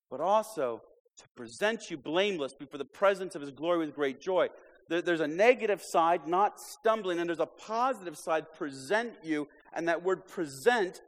but 0.10 0.22
also 0.22 0.82
to 1.18 1.24
present 1.36 1.90
you 1.90 1.98
blameless 1.98 2.54
before 2.54 2.78
the 2.78 2.86
presence 2.86 3.36
of 3.36 3.42
his 3.42 3.52
glory 3.52 3.80
with 3.80 3.96
great 3.96 4.20
joy 4.20 4.48
there, 4.88 5.02
there's 5.02 5.22
a 5.22 5.28
negative 5.28 5.82
side, 5.82 6.28
not 6.28 6.60
stumbling, 6.60 7.20
and 7.20 7.30
there's 7.30 7.40
a 7.40 7.46
positive 7.46 8.18
side, 8.18 8.54
present 8.54 9.14
you. 9.24 9.48
And 9.74 9.88
that 9.88 10.04
word 10.04 10.28
present 10.28 11.02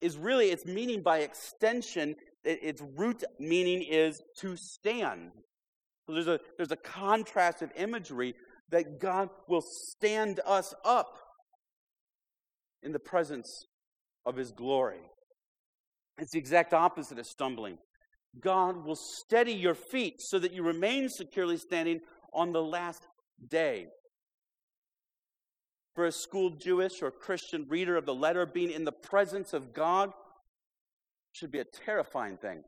is 0.00 0.16
really 0.16 0.50
its 0.50 0.66
meaning 0.66 1.02
by 1.02 1.18
extension, 1.18 2.16
its 2.44 2.82
root 2.96 3.22
meaning 3.38 3.82
is 3.82 4.22
to 4.38 4.56
stand. 4.56 5.32
So 6.06 6.14
there's 6.14 6.28
a, 6.28 6.40
there's 6.56 6.72
a 6.72 6.76
contrast 6.76 7.62
of 7.62 7.70
imagery 7.76 8.34
that 8.70 8.98
God 8.98 9.28
will 9.48 9.62
stand 9.62 10.40
us 10.46 10.74
up 10.84 11.18
in 12.82 12.92
the 12.92 12.98
presence 12.98 13.66
of 14.24 14.36
His 14.36 14.52
glory. 14.52 15.00
It's 16.18 16.32
the 16.32 16.38
exact 16.38 16.74
opposite 16.74 17.18
of 17.18 17.26
stumbling. 17.26 17.78
God 18.38 18.84
will 18.84 18.96
steady 18.96 19.52
your 19.52 19.74
feet 19.74 20.20
so 20.20 20.38
that 20.38 20.52
you 20.52 20.62
remain 20.62 21.08
securely 21.08 21.56
standing 21.56 22.00
on 22.32 22.52
the 22.52 22.62
last 22.62 23.06
day. 23.48 23.86
For 25.94 26.06
a 26.06 26.12
schooled 26.12 26.60
Jewish 26.60 27.02
or 27.02 27.10
Christian 27.10 27.66
reader 27.68 27.96
of 27.96 28.06
the 28.06 28.14
letter, 28.14 28.46
being 28.46 28.70
in 28.70 28.84
the 28.84 28.92
presence 28.92 29.52
of 29.52 29.74
God 29.74 30.12
should 31.32 31.50
be 31.50 31.58
a 31.58 31.64
terrifying 31.64 32.36
thing. 32.36 32.62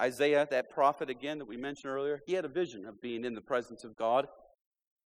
Isaiah, 0.00 0.48
that 0.50 0.70
prophet 0.70 1.10
again 1.10 1.38
that 1.38 1.48
we 1.48 1.56
mentioned 1.56 1.92
earlier, 1.92 2.20
he 2.26 2.32
had 2.32 2.44
a 2.44 2.48
vision 2.48 2.86
of 2.86 3.00
being 3.00 3.24
in 3.24 3.34
the 3.34 3.40
presence 3.40 3.84
of 3.84 3.96
God. 3.96 4.26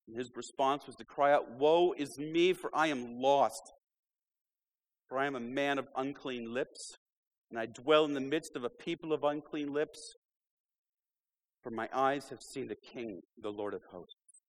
And 0.06 0.16
his 0.16 0.30
response 0.36 0.86
was 0.86 0.96
to 0.96 1.04
cry 1.04 1.32
out, 1.32 1.50
Woe 1.58 1.92
is 1.96 2.18
me, 2.18 2.52
for 2.52 2.70
I 2.72 2.88
am 2.88 3.20
lost. 3.20 3.72
For 5.08 5.18
I 5.18 5.26
am 5.26 5.36
a 5.36 5.40
man 5.40 5.78
of 5.78 5.88
unclean 5.96 6.52
lips, 6.52 6.96
and 7.50 7.58
I 7.58 7.66
dwell 7.66 8.04
in 8.04 8.14
the 8.14 8.20
midst 8.20 8.56
of 8.56 8.64
a 8.64 8.70
people 8.70 9.12
of 9.12 9.24
unclean 9.24 9.72
lips, 9.72 10.14
for 11.66 11.72
my 11.72 11.88
eyes 11.92 12.28
have 12.28 12.40
seen 12.40 12.68
the 12.68 12.76
King, 12.76 13.22
the 13.42 13.50
Lord 13.50 13.74
of 13.74 13.82
hosts. 13.90 14.44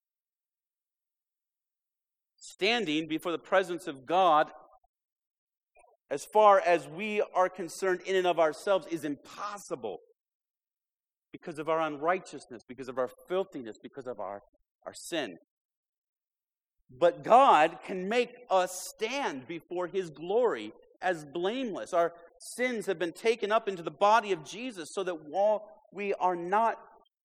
Standing 2.36 3.08
before 3.08 3.32
the 3.32 3.40
presence 3.40 3.88
of 3.88 4.06
God, 4.06 4.52
as 6.12 6.26
far 6.26 6.60
as 6.60 6.88
we 6.88 7.24
are 7.34 7.50
concerned 7.50 8.02
in 8.06 8.16
and 8.16 8.28
of 8.28 8.38
ourselves, 8.38 8.86
is 8.92 9.04
impossible 9.04 9.98
because 11.32 11.58
of 11.58 11.70
our 11.70 11.82
unrighteousness, 11.82 12.62
because 12.68 12.88
of 12.88 13.00
our 13.00 13.10
filthiness, 13.28 13.80
because 13.82 14.06
of 14.06 14.20
our, 14.20 14.44
our 14.86 14.94
sin. 14.94 15.40
But 17.00 17.24
God 17.24 17.80
can 17.84 18.08
make 18.08 18.36
us 18.52 18.92
stand 18.96 19.48
before 19.48 19.88
His 19.88 20.12
glory 20.12 20.72
as 21.02 21.26
blameless. 21.26 21.96
Our 21.96 22.14
sins 22.38 22.86
have 22.86 23.00
been 23.00 23.12
taken 23.12 23.52
up 23.52 23.68
into 23.68 23.82
the 23.82 23.90
body 23.90 24.34
of 24.34 24.46
Jesus 24.46 24.90
so 24.94 25.04
that 25.04 25.26
while 25.28 25.64
we 25.92 26.14
are 26.14 26.36
not 26.36 26.78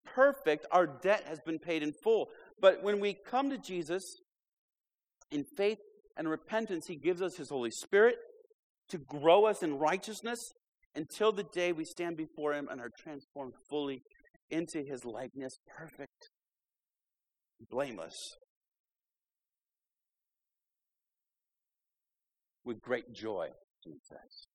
perfect, 0.04 0.66
our 0.70 0.86
debt 0.86 1.24
has 1.26 1.40
been 1.40 1.58
paid 1.58 1.82
in 1.82 1.92
full. 1.92 2.28
But 2.60 2.82
when 2.82 3.00
we 3.00 3.14
come 3.14 3.50
to 3.50 3.58
Jesus 3.58 4.02
in 5.30 5.44
faith 5.56 5.78
and 6.16 6.28
repentance, 6.28 6.86
He 6.86 6.96
gives 6.96 7.22
us 7.22 7.36
His 7.36 7.48
Holy 7.48 7.70
Spirit 7.70 8.16
to 8.90 8.98
grow 8.98 9.46
us 9.46 9.62
in 9.62 9.78
righteousness 9.78 10.52
until 10.94 11.32
the 11.32 11.44
day 11.44 11.72
we 11.72 11.84
stand 11.84 12.16
before 12.16 12.52
Him 12.52 12.68
and 12.70 12.80
are 12.80 12.90
transformed 12.98 13.54
fully 13.68 14.02
into 14.50 14.82
His 14.82 15.04
likeness, 15.04 15.56
perfect, 15.78 16.28
blameless. 17.70 18.16
With 22.64 22.80
great 22.80 23.12
joy, 23.12 23.48
Jesus 23.82 24.06
says. 24.08 24.51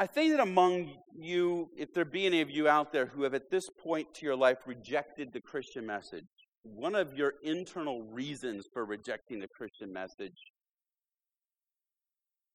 I 0.00 0.06
think 0.06 0.30
that 0.30 0.40
among 0.40 0.92
you, 1.12 1.70
if 1.76 1.92
there 1.92 2.04
be 2.04 2.24
any 2.24 2.40
of 2.40 2.48
you 2.48 2.68
out 2.68 2.92
there 2.92 3.06
who 3.06 3.24
have 3.24 3.34
at 3.34 3.50
this 3.50 3.68
point 3.68 4.14
to 4.14 4.24
your 4.24 4.36
life 4.36 4.58
rejected 4.64 5.32
the 5.32 5.40
Christian 5.40 5.84
message, 5.84 6.24
one 6.62 6.94
of 6.94 7.14
your 7.14 7.34
internal 7.42 8.04
reasons 8.04 8.66
for 8.72 8.84
rejecting 8.84 9.40
the 9.40 9.48
Christian 9.48 9.92
message, 9.92 10.36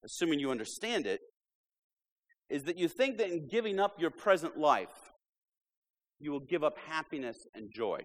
assuming 0.05 0.39
you 0.39 0.51
understand 0.51 1.05
it, 1.05 1.19
is 2.49 2.63
that 2.63 2.77
you 2.77 2.87
think 2.87 3.17
that 3.17 3.29
in 3.29 3.49
giving 3.49 3.77
up 3.77 3.99
your 3.99 4.11
present 4.11 4.57
life, 4.57 5.11
you 6.21 6.31
will 6.31 6.39
give 6.39 6.63
up 6.63 6.77
happiness 6.87 7.45
and 7.53 7.69
joy. 7.73 7.99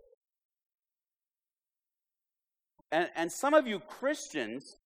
And, 2.90 3.09
and 3.14 3.31
some 3.31 3.55
of 3.55 3.68
you 3.68 3.79
Christians 3.79 4.79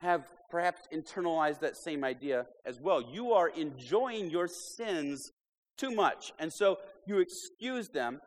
have 0.00 0.24
perhaps 0.54 0.82
internalize 0.94 1.58
that 1.58 1.76
same 1.76 2.04
idea 2.04 2.46
as 2.64 2.80
well. 2.80 3.02
You 3.02 3.32
are 3.32 3.48
enjoying 3.48 4.30
your 4.30 4.46
sins 4.46 5.32
too 5.76 5.90
much. 5.90 6.32
And 6.38 6.52
so 6.52 6.78
you 7.08 7.18
excuse 7.18 7.88
them 7.88 8.20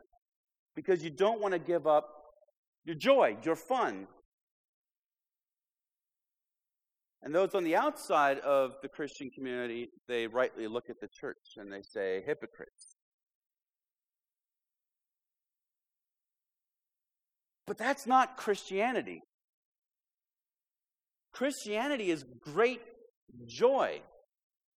because 0.76 1.02
you 1.02 1.08
don't 1.08 1.40
want 1.40 1.54
to 1.54 1.58
give 1.58 1.86
up 1.86 2.06
your 2.84 2.96
joy, 2.96 3.38
your 3.44 3.56
fun. 3.56 4.08
And 7.22 7.34
those 7.34 7.54
on 7.54 7.64
the 7.64 7.76
outside 7.76 8.40
of 8.40 8.72
the 8.82 8.88
Christian 8.88 9.30
community, 9.30 9.88
they 10.06 10.26
rightly 10.26 10.68
look 10.68 10.90
at 10.90 11.00
the 11.00 11.08
church 11.08 11.56
and 11.56 11.72
they 11.72 11.80
say, 11.80 12.22
hypocrites. 12.26 12.96
But 17.66 17.78
that's 17.78 18.06
not 18.06 18.36
Christianity. 18.36 19.22
Christianity 21.38 22.10
is 22.10 22.24
great 22.40 22.80
joy. 23.46 24.00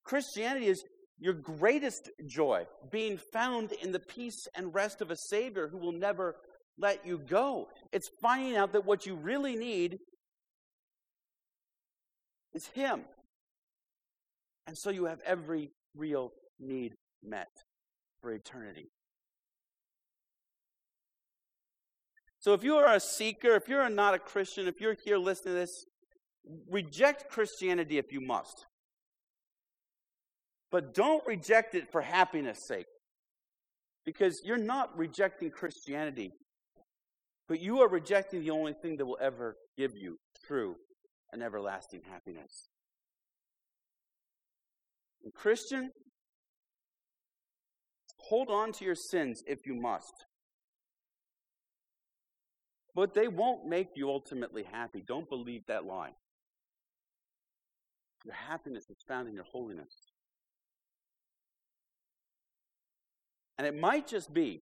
Christianity 0.03 0.67
is 0.67 0.83
your 1.17 1.33
greatest 1.33 2.11
joy, 2.27 2.67
being 2.91 3.17
found 3.33 3.71
in 3.71 3.91
the 3.91 3.99
peace 3.99 4.45
and 4.53 4.71
rest 4.71 5.01
of 5.01 5.09
a 5.09 5.15
Savior 5.15 5.67
who 5.67 5.79
will 5.79 5.91
never 5.91 6.35
let 6.77 7.03
you 7.03 7.17
go. 7.17 7.67
It's 7.91 8.11
finding 8.21 8.55
out 8.55 8.73
that 8.73 8.85
what 8.85 9.07
you 9.07 9.15
really 9.15 9.55
need 9.55 9.97
is 12.53 12.67
Him. 12.67 13.05
And 14.67 14.77
so 14.77 14.91
you 14.91 15.05
have 15.05 15.19
every 15.25 15.71
real 15.95 16.31
need 16.59 16.93
met 17.23 17.49
for 18.21 18.31
eternity. 18.31 18.91
So 22.37 22.53
if 22.53 22.63
you 22.63 22.75
are 22.75 22.93
a 22.93 22.99
seeker, 22.99 23.55
if 23.55 23.67
you're 23.67 23.89
not 23.89 24.13
a 24.13 24.19
Christian, 24.19 24.67
if 24.67 24.79
you're 24.79 24.97
here 25.03 25.17
listening 25.17 25.55
to 25.55 25.59
this, 25.61 25.85
reject 26.69 27.29
Christianity 27.29 27.97
if 27.97 28.11
you 28.11 28.21
must. 28.21 28.65
But 30.71 30.93
don't 30.93 31.25
reject 31.27 31.75
it 31.75 31.91
for 31.91 32.01
happiness' 32.01 32.65
sake. 32.67 32.85
Because 34.05 34.41
you're 34.43 34.57
not 34.57 34.97
rejecting 34.97 35.51
Christianity, 35.51 36.31
but 37.47 37.59
you 37.59 37.81
are 37.81 37.89
rejecting 37.89 38.41
the 38.41 38.49
only 38.49 38.73
thing 38.73 38.97
that 38.97 39.05
will 39.05 39.19
ever 39.21 39.55
give 39.77 39.91
you 39.95 40.17
true 40.47 40.75
and 41.31 41.43
everlasting 41.43 42.01
happiness. 42.09 42.67
And 45.23 45.33
Christian, 45.33 45.91
hold 48.17 48.49
on 48.49 48.71
to 48.73 48.85
your 48.85 48.95
sins 48.95 49.43
if 49.45 49.67
you 49.67 49.75
must. 49.75 50.25
But 52.95 53.13
they 53.13 53.27
won't 53.27 53.67
make 53.67 53.89
you 53.95 54.09
ultimately 54.09 54.63
happy. 54.63 55.03
Don't 55.05 55.29
believe 55.29 55.61
that 55.67 55.85
lie. 55.85 56.11
Your 58.25 58.35
happiness 58.35 58.85
is 58.89 58.97
found 59.07 59.27
in 59.27 59.33
your 59.33 59.45
holiness. 59.51 60.11
And 63.57 63.67
it 63.67 63.79
might 63.79 64.07
just 64.07 64.33
be 64.33 64.61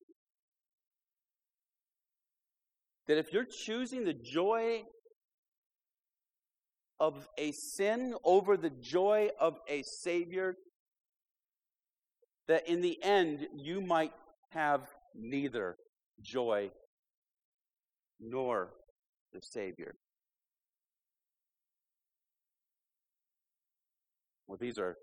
that 3.08 3.18
if 3.18 3.34
you're 3.34 3.46
choosing 3.46 4.04
the 4.04 4.14
joy 4.14 4.84
of 7.00 7.28
a 7.38 7.52
sin 7.52 8.14
over 8.24 8.58
the 8.58 8.70
joy 8.70 9.30
of 9.40 9.58
a 9.68 9.84
Savior, 9.84 10.56
that 12.48 12.68
in 12.68 12.82
the 12.82 13.02
end 13.02 13.48
you 13.56 13.80
might 13.82 14.12
have 14.50 14.82
neither 15.16 15.76
joy 16.22 16.70
nor 18.20 18.72
the 19.34 19.40
Savior. 19.42 19.96
Well, 24.50 24.58
these 24.60 24.80
are 24.80 24.98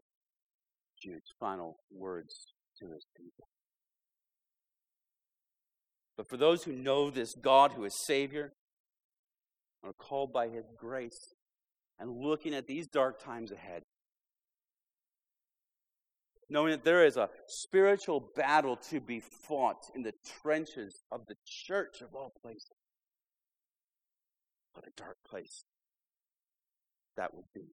Jude's 1.01 1.33
final 1.39 1.79
words 1.91 2.35
to 2.81 2.87
his 2.87 3.07
people. 3.17 3.47
But 6.17 6.29
for 6.29 6.37
those 6.37 6.65
who 6.65 6.73
know 6.73 7.11
this 7.11 7.33
God 7.37 7.71
who 7.73 7.85
is 7.85 7.95
Savior, 8.05 8.53
are 9.85 9.93
called 9.93 10.33
by 10.33 10.49
His 10.49 10.65
grace, 10.77 11.35
and 12.01 12.11
looking 12.11 12.55
at 12.55 12.67
these 12.67 12.89
dark 12.89 13.23
times 13.23 13.53
ahead, 13.53 13.83
knowing 16.51 16.73
that 16.73 16.85
there 16.85 17.07
is 17.07 17.17
a 17.17 17.31
spiritual 17.47 18.33
battle 18.35 18.77
to 18.91 19.01
be 19.01 19.21
fought 19.21 19.85
in 19.95 20.03
the 20.03 20.15
trenches 20.43 21.05
of 21.13 21.27
the 21.29 21.37
church 21.47 22.01
of 22.01 22.17
all 22.17 22.33
places. 22.43 22.69
What 24.73 24.87
a 24.87 24.91
dark 24.97 25.19
place 25.29 25.63
that 27.17 27.33
would 27.33 27.47
be. 27.55 27.69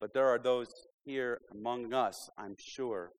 But 0.00 0.12
there 0.12 0.28
are 0.28 0.38
those 0.38 0.68
here 1.04 1.40
among 1.52 1.92
us, 1.92 2.28
I'm 2.36 2.56
sure, 2.58 3.10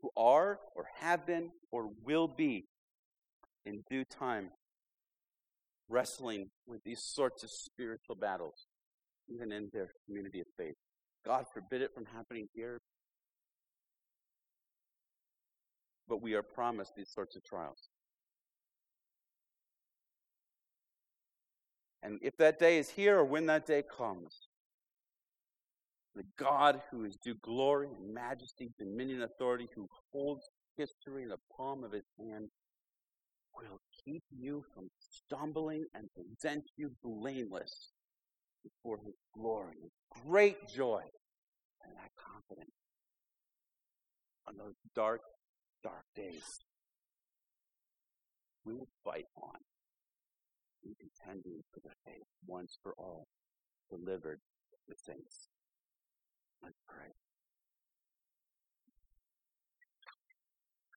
who 0.00 0.10
are 0.16 0.58
or 0.74 0.86
have 1.00 1.26
been 1.26 1.50
or 1.70 1.90
will 2.04 2.28
be 2.28 2.66
in 3.64 3.82
due 3.88 4.04
time 4.04 4.50
wrestling 5.88 6.48
with 6.66 6.82
these 6.84 7.02
sorts 7.02 7.42
of 7.42 7.50
spiritual 7.50 8.16
battles, 8.16 8.66
even 9.28 9.52
in 9.52 9.70
their 9.72 9.90
community 10.06 10.40
of 10.40 10.46
faith. 10.56 10.74
God 11.24 11.46
forbid 11.52 11.82
it 11.82 11.94
from 11.94 12.04
happening 12.06 12.48
here. 12.54 12.80
But 16.06 16.20
we 16.20 16.34
are 16.34 16.42
promised 16.42 16.92
these 16.96 17.10
sorts 17.10 17.36
of 17.36 17.44
trials. 17.44 17.88
And 22.04 22.18
if 22.22 22.36
that 22.36 22.58
day 22.58 22.76
is 22.76 22.90
here 22.90 23.18
or 23.18 23.24
when 23.24 23.46
that 23.46 23.66
day 23.66 23.82
comes, 23.82 24.38
the 26.14 26.24
God 26.38 26.82
who 26.90 27.04
is 27.04 27.16
due 27.16 27.34
glory 27.42 27.88
and 27.96 28.14
majesty, 28.14 28.70
dominion, 28.78 29.22
and 29.22 29.30
authority, 29.30 29.68
who 29.74 29.88
holds 30.12 30.48
history 30.76 31.22
in 31.22 31.30
the 31.30 31.38
palm 31.56 31.82
of 31.82 31.92
his 31.92 32.04
hand, 32.20 32.50
will 33.56 33.80
keep 34.04 34.22
you 34.30 34.64
from 34.74 34.88
stumbling 34.98 35.86
and 35.94 36.08
present 36.12 36.64
you 36.76 36.92
blameless 37.02 37.92
before 38.62 38.98
his 39.04 39.14
glory 39.34 39.74
with 39.82 39.92
great 40.26 40.68
joy 40.68 41.02
and 41.84 41.96
that 41.96 42.10
confidence 42.16 42.74
on 44.46 44.56
those 44.58 44.74
dark, 44.94 45.22
dark 45.82 46.04
days. 46.14 46.58
We 48.64 48.74
will 48.74 48.88
fight 49.04 49.26
on 49.36 49.58
in 50.84 50.94
contending 51.00 51.62
for 51.72 51.80
the 51.80 51.94
faith 52.04 52.26
once 52.46 52.78
for 52.82 52.94
all 52.98 53.26
delivered 53.90 54.40
to 54.72 54.78
the 54.88 54.94
saints. 54.96 55.48
Let's 56.62 56.80
pray. 56.88 57.12